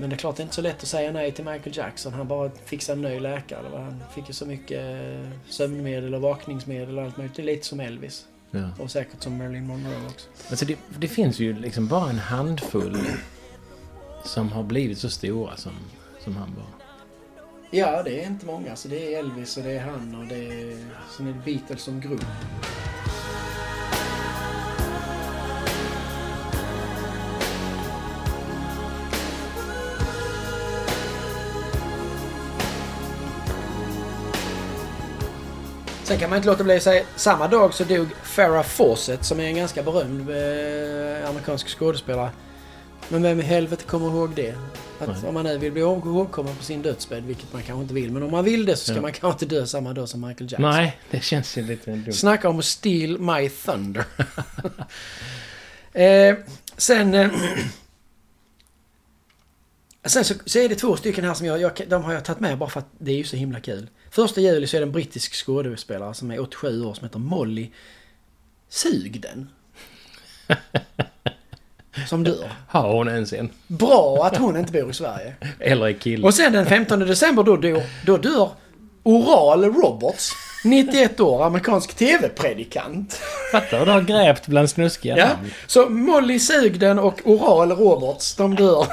Men 0.00 0.10
det 0.10 0.16
är 0.16 0.18
klart 0.18 0.36
det 0.36 0.40
är 0.40 0.44
inte 0.44 0.54
så 0.54 0.62
lätt 0.62 0.82
att 0.82 0.88
säga 0.88 1.12
nej 1.12 1.32
till 1.32 1.44
Michael 1.44 1.76
Jackson. 1.76 2.12
Han 2.12 2.28
bara 2.28 2.50
fixade 2.64 2.98
en 2.98 3.12
ny 3.12 3.20
läkare. 3.20 3.78
Han 3.78 4.02
fick 4.14 4.28
ju 4.28 4.34
så 4.34 4.46
mycket 4.46 4.80
eh, 4.80 5.30
sömnmedel 5.48 6.14
och 6.14 6.20
vakningsmedel 6.20 6.98
och 6.98 7.04
allt 7.04 7.16
möjligt. 7.16 7.36
Det 7.36 7.42
är 7.42 7.46
lite 7.46 7.66
som 7.66 7.80
Elvis. 7.80 8.26
Ja. 8.50 8.70
Och 8.78 8.90
säkert 8.90 9.22
som 9.22 9.36
Marilyn 9.36 9.66
Monroe 9.66 10.06
också. 10.06 10.28
Alltså 10.50 10.64
det, 10.64 10.78
det 10.98 11.08
finns 11.08 11.38
ju 11.38 11.60
liksom 11.60 11.88
bara 11.88 12.10
en 12.10 12.18
handfull 12.18 12.98
som 14.24 14.52
har 14.52 14.62
blivit 14.62 14.98
så 14.98 15.10
stora 15.10 15.56
som, 15.56 15.72
som 16.24 16.36
han 16.36 16.54
var. 16.54 16.66
Ja, 17.70 18.02
det 18.02 18.22
är 18.22 18.26
inte 18.26 18.46
många. 18.46 18.76
Så 18.76 18.88
det 18.88 19.14
är 19.14 19.18
Elvis 19.18 19.56
och 19.56 19.62
det 19.62 19.72
är 19.72 19.80
han 19.80 20.14
och 20.14 20.26
det 20.26 20.46
är... 20.46 20.76
Sen 21.16 21.26
är 21.26 21.32
det 21.32 21.40
Beatles 21.44 21.82
som 21.82 22.00
grupp. 22.00 22.26
Sen 36.08 36.18
kan 36.18 36.30
man 36.30 36.36
inte 36.36 36.48
låta 36.48 36.64
bli 36.64 36.76
att 36.76 36.82
säga, 36.82 37.04
samma 37.16 37.48
dag 37.48 37.74
så 37.74 37.84
dog 37.84 38.06
Farrah 38.22 38.62
Fawcett 38.62 39.24
som 39.24 39.40
är 39.40 39.44
en 39.44 39.56
ganska 39.56 39.82
berömd 39.82 40.30
eh, 40.30 41.28
amerikansk 41.28 41.78
skådespelare. 41.78 42.30
Men 43.08 43.22
vem 43.22 43.40
i 43.40 43.42
helvete 43.42 43.84
kommer 43.84 44.06
ihåg 44.06 44.30
det? 44.34 44.54
Att 45.00 45.08
Nej. 45.08 45.16
om 45.28 45.34
man 45.34 45.44
nu 45.44 45.58
vill 45.58 45.72
bli 45.72 45.80
ihågkommen 45.80 46.56
på 46.56 46.64
sin 46.64 46.82
dödsbädd, 46.82 47.24
vilket 47.24 47.52
man 47.52 47.62
kanske 47.62 47.82
inte 47.82 47.94
vill, 47.94 48.12
men 48.12 48.22
om 48.22 48.30
man 48.30 48.44
vill 48.44 48.66
det 48.66 48.76
så 48.76 48.84
ska 48.84 48.94
Ja. 48.94 49.00
man 49.00 49.12
kanske 49.12 49.44
inte 49.44 49.54
dö 49.56 49.66
samma 49.66 49.92
dag 49.92 50.08
som 50.08 50.20
Michael 50.20 50.52
Jackson. 50.52 50.70
Nej, 50.70 51.00
det 51.10 51.20
känns 51.24 51.58
ju 51.58 51.62
lite 51.62 51.90
dumt. 51.90 52.12
Snacka 52.12 52.48
om 52.48 52.58
att 52.58 52.64
steal 52.64 53.18
my 53.18 53.48
thunder. 53.48 54.04
eh, 55.92 56.36
sen... 56.76 57.14
Eh, 57.14 57.30
sen 60.06 60.24
så, 60.24 60.34
så 60.44 60.58
är 60.58 60.68
det 60.68 60.74
två 60.74 60.96
stycken 60.96 61.24
här 61.24 61.34
som 61.34 61.46
jag, 61.46 61.60
jag... 61.60 61.72
De 61.88 62.04
har 62.04 62.12
jag 62.12 62.24
tagit 62.24 62.40
med 62.40 62.58
bara 62.58 62.70
för 62.70 62.80
att 62.80 62.88
det 62.98 63.10
är 63.10 63.16
ju 63.16 63.24
så 63.24 63.36
himla 63.36 63.60
kul. 63.60 63.88
Första 64.10 64.40
juli 64.40 64.66
så 64.66 64.76
är 64.76 64.80
det 64.80 64.86
en 64.86 64.92
brittisk 64.92 65.34
skådespelare 65.46 66.14
som 66.14 66.30
är 66.30 66.40
87 66.40 66.84
år 66.84 66.94
som 66.94 67.04
heter 67.04 67.18
Molly 67.18 67.70
Sugden. 68.68 69.48
Som 72.08 72.24
dör. 72.24 72.52
Har 72.68 72.92
hon 72.92 73.08
ens 73.08 73.32
en? 73.32 73.50
Bra 73.66 74.26
att 74.26 74.36
hon 74.36 74.56
inte 74.56 74.72
bor 74.72 74.90
i 74.90 74.94
Sverige. 74.94 75.34
Eller 75.60 75.86
är 75.88 75.92
kille? 75.92 76.26
Och 76.26 76.34
sen 76.34 76.52
den 76.52 76.66
15 76.66 76.98
december 76.98 77.42
då, 77.42 77.56
då, 77.56 77.82
då 78.06 78.16
dör 78.16 78.50
Oral 79.02 79.64
Roberts. 79.64 80.30
91 80.64 81.20
år, 81.20 81.44
amerikansk 81.46 81.94
TV-predikant. 81.94 83.20
Fattar 83.52 83.86
du? 83.86 83.92
Har 83.92 84.00
grävt 84.00 84.46
bland 84.46 84.70
snuskiga 84.70 85.18
Ja, 85.18 85.26
namn. 85.28 85.50
så 85.66 85.88
Molly 85.88 86.38
Sugden 86.38 86.98
och 86.98 87.20
Oral 87.24 87.72
Roberts, 87.72 88.34
de 88.34 88.54
dör. 88.54 88.86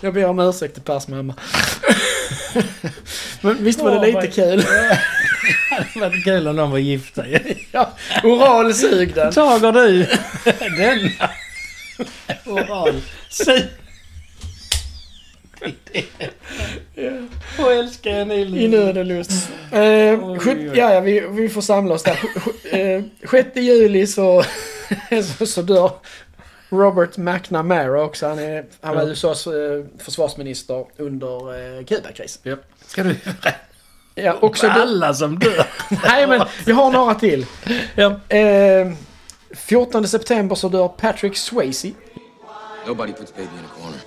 Jag 0.00 0.14
ber 0.14 0.24
om 0.24 0.38
ursäkt 0.38 0.74
till 0.74 0.82
Pers 0.82 1.08
mamma. 1.08 1.34
Men 3.40 3.64
visst 3.64 3.80
var 3.80 3.90
det 4.00 4.06
lite 4.06 4.26
kul? 4.26 4.64
Det 5.94 6.00
hade 6.00 6.08
varit 6.10 6.24
kul 6.24 6.48
om 6.48 6.56
de 6.56 6.70
var 6.70 6.78
gifta 6.78 7.28
ju. 7.28 7.38
Ja, 7.72 7.92
Oral 8.22 8.74
Sugden. 8.74 9.32
Tager 9.32 9.72
du 9.72 10.06
denna? 10.76 11.30
Oral. 12.44 13.00
Sy. 13.30 13.62
Och 17.58 17.72
älskar 17.72 18.10
en 18.10 18.32
I 18.32 18.68
nöd 18.68 18.98
och 18.98 19.04
lust. 19.04 19.48
Eh, 19.72 19.82
ja, 20.74 20.94
ja, 20.94 21.00
vi, 21.00 21.20
vi 21.20 21.48
får 21.48 21.60
samla 21.60 21.94
oss 21.94 22.02
där. 22.02 22.18
Sj- 22.72 23.02
eh, 23.22 23.30
6 23.30 23.48
juli 23.56 24.06
så, 24.06 24.44
så, 25.38 25.46
så 25.46 25.62
dör 25.62 25.90
Robert 26.78 27.16
McNamara 27.16 28.02
också. 28.02 28.26
Han, 28.28 28.38
är, 28.38 28.64
han 28.80 28.94
var 28.94 29.02
Ja. 29.02 29.08
USAs 29.08 29.46
eh, 29.46 29.52
försvarsminister 29.98 30.86
under 30.96 31.54
eh, 31.78 31.84
Kubakrisen. 31.84 32.40
Ja. 32.44 32.56
Ska 32.86 33.02
du 33.02 33.16
Ja, 34.14 34.36
också 34.40 34.68
alla 34.68 35.14
som 35.14 35.38
dör? 35.38 35.66
Nej, 36.04 36.26
men 36.26 36.42
jag 36.66 36.74
har 36.74 36.92
några 36.92 37.14
till. 37.14 37.46
Ja. 37.94 38.36
Eh, 38.36 38.92
14 39.50 40.08
september 40.08 40.54
så 40.56 40.68
dör 40.68 40.88
Patrick 40.88 41.36
Swayze. 41.36 41.90
Nobody 42.86 43.12
puts 43.12 43.34
baby 43.34 43.42
in 43.42 43.64
a 43.64 43.80
corner. 43.80 44.00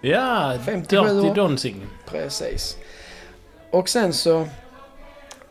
Ja, 0.00 0.58
57 0.66 0.96
Dirty. 1.20 1.34
Dancing. 1.34 1.86
Precis. 2.06 2.76
Och 3.70 3.88
sen 3.88 4.12
så... 4.12 4.48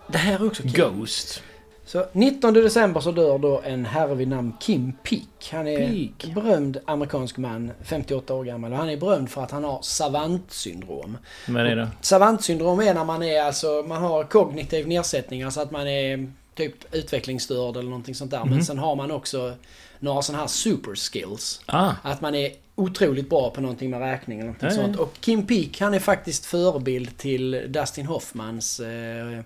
Det 0.07 0.17
här 0.17 0.33
är 0.33 0.47
också 0.47 0.63
kul. 0.63 0.71
Ghost. 0.71 1.43
Så 1.91 2.05
19 2.13 2.53
december 2.53 2.99
så 2.99 3.11
dör 3.11 3.37
då 3.37 3.61
en 3.65 3.85
herre 3.85 4.15
vid 4.15 4.27
namn 4.27 4.53
Kim 4.59 4.93
Peek. 5.03 5.49
Han 5.51 5.67
är 5.67 5.79
en 5.79 6.33
berömd 6.33 6.77
amerikansk 6.85 7.37
man, 7.37 7.71
58 7.83 8.33
år 8.33 8.43
gammal. 8.43 8.71
Och 8.71 8.77
han 8.77 8.89
är 8.89 8.97
berömd 8.97 9.29
för 9.29 9.43
att 9.43 9.51
han 9.51 9.63
har 9.63 9.81
savantsyndrom. 9.81 11.17
Vad 11.47 11.65
är 11.65 11.75
det? 11.75 11.87
Savantsyndrom 12.01 12.79
är 12.79 12.93
när 12.93 13.05
man 13.05 13.23
är 13.23 13.41
alltså, 13.41 13.85
man 13.87 14.01
har 14.01 14.23
kognitiv 14.23 14.87
nedsättning, 14.87 15.43
alltså 15.43 15.61
att 15.61 15.71
man 15.71 15.87
är 15.87 16.31
typ 16.55 16.95
utvecklingsstörd 16.95 17.77
eller 17.77 17.89
någonting 17.89 18.15
sånt 18.15 18.31
där. 18.31 18.45
Mhm. 18.45 18.49
Men 18.49 18.65
sen 18.65 18.77
har 18.77 18.95
man 18.95 19.11
också 19.11 19.53
några 19.99 20.21
sådana 20.21 20.41
här 20.41 20.47
super 20.47 20.95
skills. 20.95 21.61
Ah, 21.65 21.91
Att 22.01 22.21
man 22.21 22.35
är 22.35 22.51
otroligt 22.75 23.29
bra 23.29 23.49
på 23.49 23.61
någonting 23.61 23.89
med 23.89 23.99
räkning 23.99 24.39
eller 24.39 24.47
någonting 24.47 24.69
ja. 24.69 24.75
sånt. 24.75 24.97
Och 24.97 25.13
Kim 25.19 25.47
Peek 25.47 25.81
han 25.81 25.93
är 25.93 25.99
faktiskt 25.99 26.45
förebild 26.45 27.17
till 27.17 27.65
Dustin 27.67 28.05
Hoffmans 28.05 28.79
eh, 28.79 29.39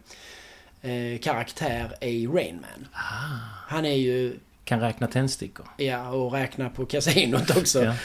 eh, 0.84 1.20
karaktär 1.20 1.96
i 2.02 2.28
Rain 2.28 2.56
Man. 2.62 2.88
Ah. 2.94 3.00
Han 3.68 3.86
är 3.86 3.96
ju, 3.96 4.40
kan 4.64 4.80
räkna 4.80 5.08
tändstickor. 5.08 5.68
ja, 5.78 6.10
och 6.10 6.32
räknar 6.32 6.70
på 6.70 6.86
kasinot 6.86 7.58
också. 7.58 7.84
Ja. 7.84 7.96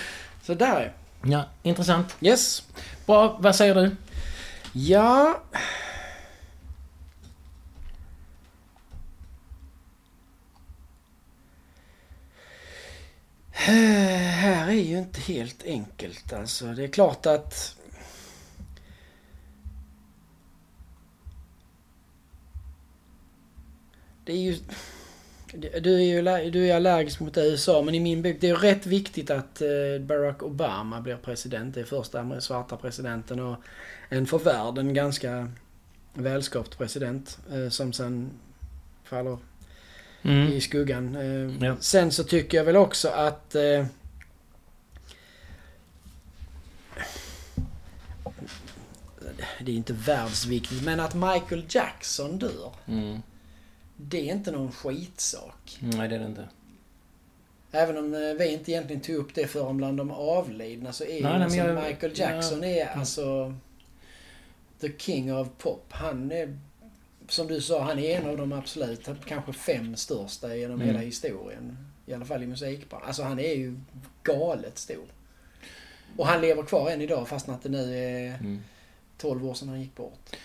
Så 0.42 0.54
där 0.54 0.80
är 0.80 0.92
ja, 1.22 1.44
intressant. 1.62 2.16
Yes. 2.20 2.62
Bra, 3.06 3.36
vad 3.40 3.56
säger 3.56 3.74
du? 3.74 3.96
Ja... 4.72 5.42
Här 13.50 14.68
är 14.68 14.72
ju 14.72 14.98
inte 14.98 15.20
helt 15.20 15.64
enkelt 15.64 16.32
alltså. 16.32 16.66
Det 16.66 16.84
är 16.84 16.88
klart 16.88 17.26
att... 17.26 17.77
Det 24.28 24.32
är 24.32 24.36
ju... 24.36 24.56
Du 25.80 25.94
är 25.94 26.00
ju 26.00 26.50
du 26.50 26.66
är 26.66 26.76
allergisk 26.76 27.20
mot 27.20 27.36
USA 27.36 27.82
men 27.82 27.94
i 27.94 28.00
min 28.00 28.22
bok 28.22 28.36
det 28.40 28.46
är 28.46 28.50
ju 28.50 28.56
rätt 28.56 28.86
viktigt 28.86 29.30
att 29.30 29.60
eh, 29.60 30.00
Barack 30.00 30.42
Obama 30.42 31.00
blir 31.00 31.16
president. 31.16 31.74
Det 31.74 31.80
är 31.80 31.84
första 31.84 32.40
svarta 32.40 32.76
presidenten 32.76 33.40
och 33.40 33.56
en 34.08 34.26
för 34.26 34.38
världen 34.38 34.94
ganska 34.94 35.50
välskapt 36.14 36.78
president 36.78 37.38
eh, 37.52 37.68
som 37.68 37.92
sen 37.92 38.30
faller 39.04 39.38
Mm. 40.22 40.52
i 40.52 40.60
skuggan. 40.60 41.16
Eh, 41.16 41.66
Ja. 41.66 41.76
Sen 41.80 42.12
så 42.12 42.24
tycker 42.24 42.58
jag 42.58 42.64
väl 42.64 42.76
också 42.76 43.08
att... 43.08 43.50
Det 43.50 43.88
är 49.58 49.76
inte 49.76 49.92
världsviktigt, 49.92 50.84
men 50.84 51.00
att 51.00 51.14
Michael 51.14 51.64
Jackson 51.68 52.38
dör. 52.38 52.72
Mm. 52.86 53.22
Det 54.00 54.18
är 54.30 54.34
inte 54.34 54.50
någon 54.50 54.72
skitsak. 54.72 55.78
Nej, 55.80 56.08
det 56.08 56.14
är 56.14 56.18
det 56.18 56.26
inte. 56.26 56.48
Även 57.72 57.96
om 57.98 58.14
eh, 58.14 58.20
vi 58.20 58.52
inte 58.52 58.70
egentligen 58.72 59.02
tog 59.02 59.16
upp 59.16 59.34
det 59.34 59.46
förrän 59.46 59.76
bland 59.76 59.98
de 59.98 60.10
avlidna 60.10 60.92
så 60.92 61.04
är 61.04 61.08
Nej, 61.08 61.16
ju 61.16 61.22
nej, 61.22 61.38
men 61.38 61.50
som 61.50 61.58
jag- 61.58 61.84
Michael 61.84 62.12
ja. 62.16 62.30
Jackson 62.30 62.64
är 62.64 62.86
alltså... 62.86 63.54
The 64.80 64.92
King 64.98 65.34
of 65.34 65.48
Pop. 65.58 65.84
Han 65.90 66.32
är... 66.32 66.58
Som 67.28 67.46
du 67.46 67.60
sa, 67.60 67.82
han 67.82 67.98
är 67.98 68.20
en 68.20 68.28
av 68.30 68.36
de 68.36 68.52
absolut, 68.52 69.08
kanske 69.26 69.52
fem 69.52 69.96
största 69.96 70.56
genom 70.56 70.74
Mm. 70.80 70.86
hela 70.86 70.98
historien. 70.98 71.76
I 72.06 72.14
alla 72.14 72.24
fall 72.24 72.42
i 72.42 72.46
musikbranschen. 72.46 73.06
Alltså 73.08 73.22
han 73.22 73.38
är 73.38 73.54
ju 73.54 73.80
galet 74.22 74.78
stor. 74.78 75.04
Och 76.16 76.26
han 76.26 76.40
lever 76.40 76.62
kvar 76.62 76.90
än 76.90 77.00
idag 77.00 77.28
fastän 77.28 77.54
att 77.54 77.62
det 77.62 77.68
nu 77.68 77.96
är 77.98 78.34
Mm. 78.34 78.62
12 79.18 79.46
år 79.46 79.54
sedan 79.54 79.68
han 79.68 79.80
gick 79.80 79.94
bort. 79.96 80.36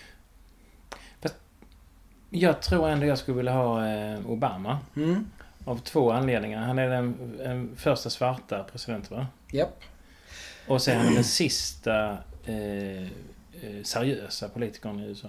Jag 2.36 2.62
tror 2.62 2.88
ändå 2.88 3.06
jag 3.06 3.18
skulle 3.18 3.36
vilja 3.36 3.52
ha 3.52 3.88
eh, 3.88 4.30
Obama. 4.30 4.78
Mm. 4.96 5.30
Av 5.64 5.76
två 5.78 6.12
anledningar. 6.12 6.60
Han 6.60 6.78
är 6.78 6.88
den, 6.88 7.36
den 7.38 7.76
första 7.76 8.10
svarta 8.10 8.64
presidenten 8.72 9.16
va? 9.16 9.26
Japp. 9.50 9.80
Och 10.68 10.82
sen 10.82 11.00
är 11.00 11.04
han 11.04 11.14
den 11.14 11.24
sista 11.24 12.18
eh, 12.44 13.02
eh, 13.02 13.82
seriösa 13.82 14.48
politikern 14.48 15.00
i 15.00 15.02
USA. 15.02 15.28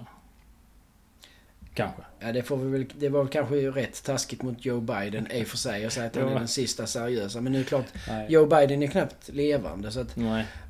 Kanske. 1.76 2.02
Ja, 2.18 2.32
det, 2.32 2.42
får 2.42 2.56
vi 2.56 2.70
väl, 2.70 2.86
det 2.98 3.08
var 3.08 3.20
väl 3.22 3.28
kanske 3.32 3.54
rätt 3.56 4.04
taskigt 4.04 4.42
mot 4.42 4.64
Joe 4.64 4.80
Biden 4.80 5.32
i 5.32 5.42
och 5.42 5.46
för 5.46 5.56
sig 5.56 5.86
att 5.86 5.92
säga 5.92 6.06
att 6.06 6.16
han 6.16 6.28
är 6.28 6.34
den 6.34 6.48
sista 6.48 6.86
seriösa. 6.86 7.40
Men 7.40 7.52
det 7.52 7.58
är 7.58 7.62
klart, 7.64 7.84
Nej. 8.08 8.26
Joe 8.28 8.46
Biden 8.46 8.82
är 8.82 8.86
knappt 8.86 9.28
levande. 9.28 9.90
Så 9.90 10.00
att, 10.00 10.16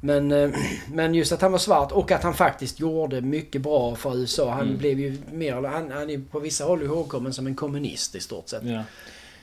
men, 0.01 0.33
eh, 0.33 0.51
men 0.93 1.15
just 1.15 1.33
att 1.33 1.41
han 1.43 1.53
var 1.53 1.59
svart 1.59 1.93
och 1.93 2.11
att 2.11 2.23
han 2.23 2.35
faktiskt 2.35 2.81
gjorde 2.81 3.21
mycket 3.21 3.63
bra 3.63 3.95
för 3.95 4.17
USA. 4.17 4.51
Han 4.51 4.67
Mm. 4.67 4.79
blev 4.79 5.01
ju 5.01 5.19
mer, 5.33 5.53
han, 5.63 5.91
han 5.91 6.11
är 6.11 6.19
på 6.31 6.39
vissa 6.39 6.65
håll 6.65 6.83
ihågkommen 6.83 7.33
som 7.33 7.47
en 7.47 7.55
kommunist 7.55 8.15
i 8.15 8.21
stort 8.21 8.49
sett. 8.49 8.63
Ja. 8.65 8.83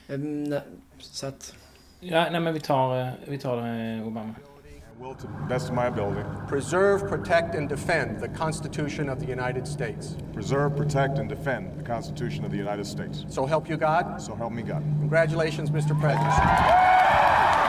Mm, 0.08 0.60
Så 0.99 1.26
att... 1.28 1.54
Ja, 1.99 2.30
nej 2.32 2.39
men 2.39 2.54
vi 2.54 2.60
tar, 2.60 3.02
eh, 3.02 3.08
vi 3.28 3.38
tar 3.38 3.58
eh, 3.58 4.08
Obama. 4.93 4.99
Will, 4.99 5.15
to 5.15 5.27
the 5.27 5.34
best 5.47 5.69
of 5.69 5.75
my 5.75 5.88
ability, 5.88 6.23
preserve, 6.47 7.08
protect, 7.08 7.56
and 7.56 7.67
defend 7.69 8.19
the 8.19 8.29
Constitution 8.29 9.10
of 9.10 9.19
the 9.19 9.25
United 9.25 9.67
States. 9.67 10.15
preserve, 10.34 10.75
protect, 10.75 11.17
and 11.19 11.29
defend 11.29 11.77
the 11.77 11.84
Constitution 11.84 12.45
of 12.45 12.51
the 12.51 12.58
United 12.58 12.86
States. 12.86 13.25
So 13.29 13.45
help 13.45 13.69
you 13.69 13.77
God. 13.77 14.21
So 14.21 14.36
help 14.36 14.53
me 14.53 14.62
God. 14.63 14.84
Congratulations, 14.99 15.69
Mr. 15.69 15.99
President. 15.99 17.62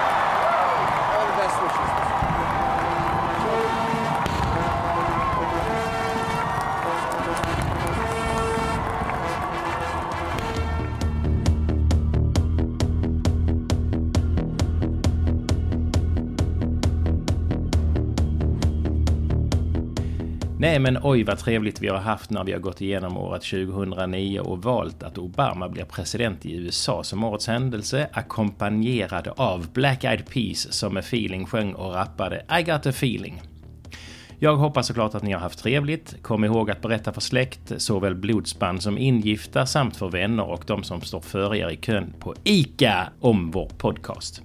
Nej 20.64 20.78
men 20.78 20.98
oj 21.02 21.24
vad 21.24 21.38
trevligt 21.38 21.80
vi 21.82 21.88
har 21.88 21.98
haft 21.98 22.30
när 22.30 22.44
vi 22.44 22.52
har 22.52 22.58
gått 22.58 22.80
igenom 22.80 23.16
året 23.16 23.42
2009 23.42 24.40
och 24.40 24.62
valt 24.62 25.02
att 25.02 25.18
Obama 25.18 25.68
blir 25.68 25.84
president 25.84 26.46
i 26.46 26.56
USA 26.56 27.04
som 27.04 27.24
årets 27.24 27.46
händelse 27.46 28.08
ackompanjerad 28.12 29.28
av 29.36 29.72
Black 29.72 30.04
Eyed 30.04 30.26
Peas 30.28 30.72
som 30.72 30.94
med 30.94 31.00
feeling 31.00 31.46
sjöng 31.46 31.74
och 31.74 31.94
rappade 31.94 32.44
I 32.60 32.62
got 32.62 32.86
a 32.86 32.90
feeling. 32.90 33.53
Jag 34.38 34.56
hoppas 34.56 34.86
såklart 34.86 35.14
att 35.14 35.22
ni 35.22 35.32
har 35.32 35.40
haft 35.40 35.58
trevligt. 35.58 36.22
Kom 36.22 36.44
ihåg 36.44 36.70
att 36.70 36.82
berätta 36.82 37.12
för 37.12 37.20
släkt, 37.20 37.72
såväl 37.76 38.14
blodsband 38.14 38.82
som 38.82 38.98
ingifta 38.98 39.66
samt 39.66 39.96
för 39.96 40.08
vänner 40.08 40.50
och 40.50 40.64
de 40.66 40.82
som 40.82 41.00
står 41.00 41.20
före 41.20 41.58
er 41.58 41.70
i 41.70 41.76
kön 41.76 42.14
på 42.18 42.34
ICA 42.44 43.08
om 43.20 43.50
vår 43.50 43.68
podcast. 43.78 44.42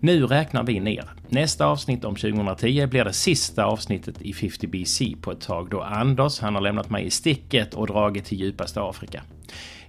Nu 0.00 0.26
räknar 0.26 0.62
vi 0.62 0.80
ner. 0.80 1.04
Nästa 1.28 1.66
avsnitt 1.66 2.04
om 2.04 2.16
2010 2.16 2.86
blir 2.86 3.04
det 3.04 3.12
sista 3.12 3.64
avsnittet 3.64 4.22
i 4.22 4.32
50 4.32 4.66
BC 4.66 5.16
på 5.20 5.32
ett 5.32 5.40
tag 5.40 5.70
då 5.70 5.80
Anders, 5.80 6.40
han 6.40 6.54
har 6.54 6.62
lämnat 6.62 6.90
mig 6.90 7.06
i 7.06 7.10
sticket 7.10 7.74
och 7.74 7.86
dragit 7.86 8.24
till 8.24 8.40
djupaste 8.40 8.82
Afrika. 8.82 9.22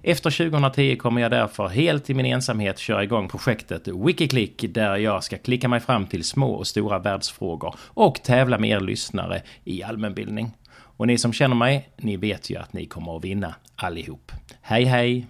Efter 0.06 0.50
2010 0.50 0.96
kommer 0.96 1.20
jag 1.20 1.30
därför 1.30 1.68
helt 1.68 2.10
i 2.10 2.14
min 2.14 2.26
ensamhet 2.26 2.78
köra 2.78 3.04
igång 3.04 3.28
projektet 3.28 3.88
Wikiklick 3.88 4.64
där 4.68 4.96
jag 4.96 5.24
ska 5.24 5.38
klicka 5.38 5.68
mig 5.68 5.80
fram 5.80 6.06
till 6.06 6.24
små 6.24 6.52
och 6.52 6.66
stora 6.66 6.98
världsfrågor 6.98 7.74
och 7.80 8.22
tävla 8.22 8.58
med 8.58 8.70
er 8.70 8.80
lyssnare 8.80 9.42
i 9.64 9.82
allmänbildning. 9.82 10.50
Och 10.72 11.06
ni 11.06 11.18
som 11.18 11.32
känner 11.32 11.56
mig, 11.56 11.88
ni 11.96 12.16
vet 12.16 12.50
ju 12.50 12.56
att 12.56 12.72
ni 12.72 12.86
kommer 12.86 13.16
att 13.16 13.24
vinna 13.24 13.54
allihop. 13.76 14.32
Hej 14.62 14.84
hej! 14.84 15.26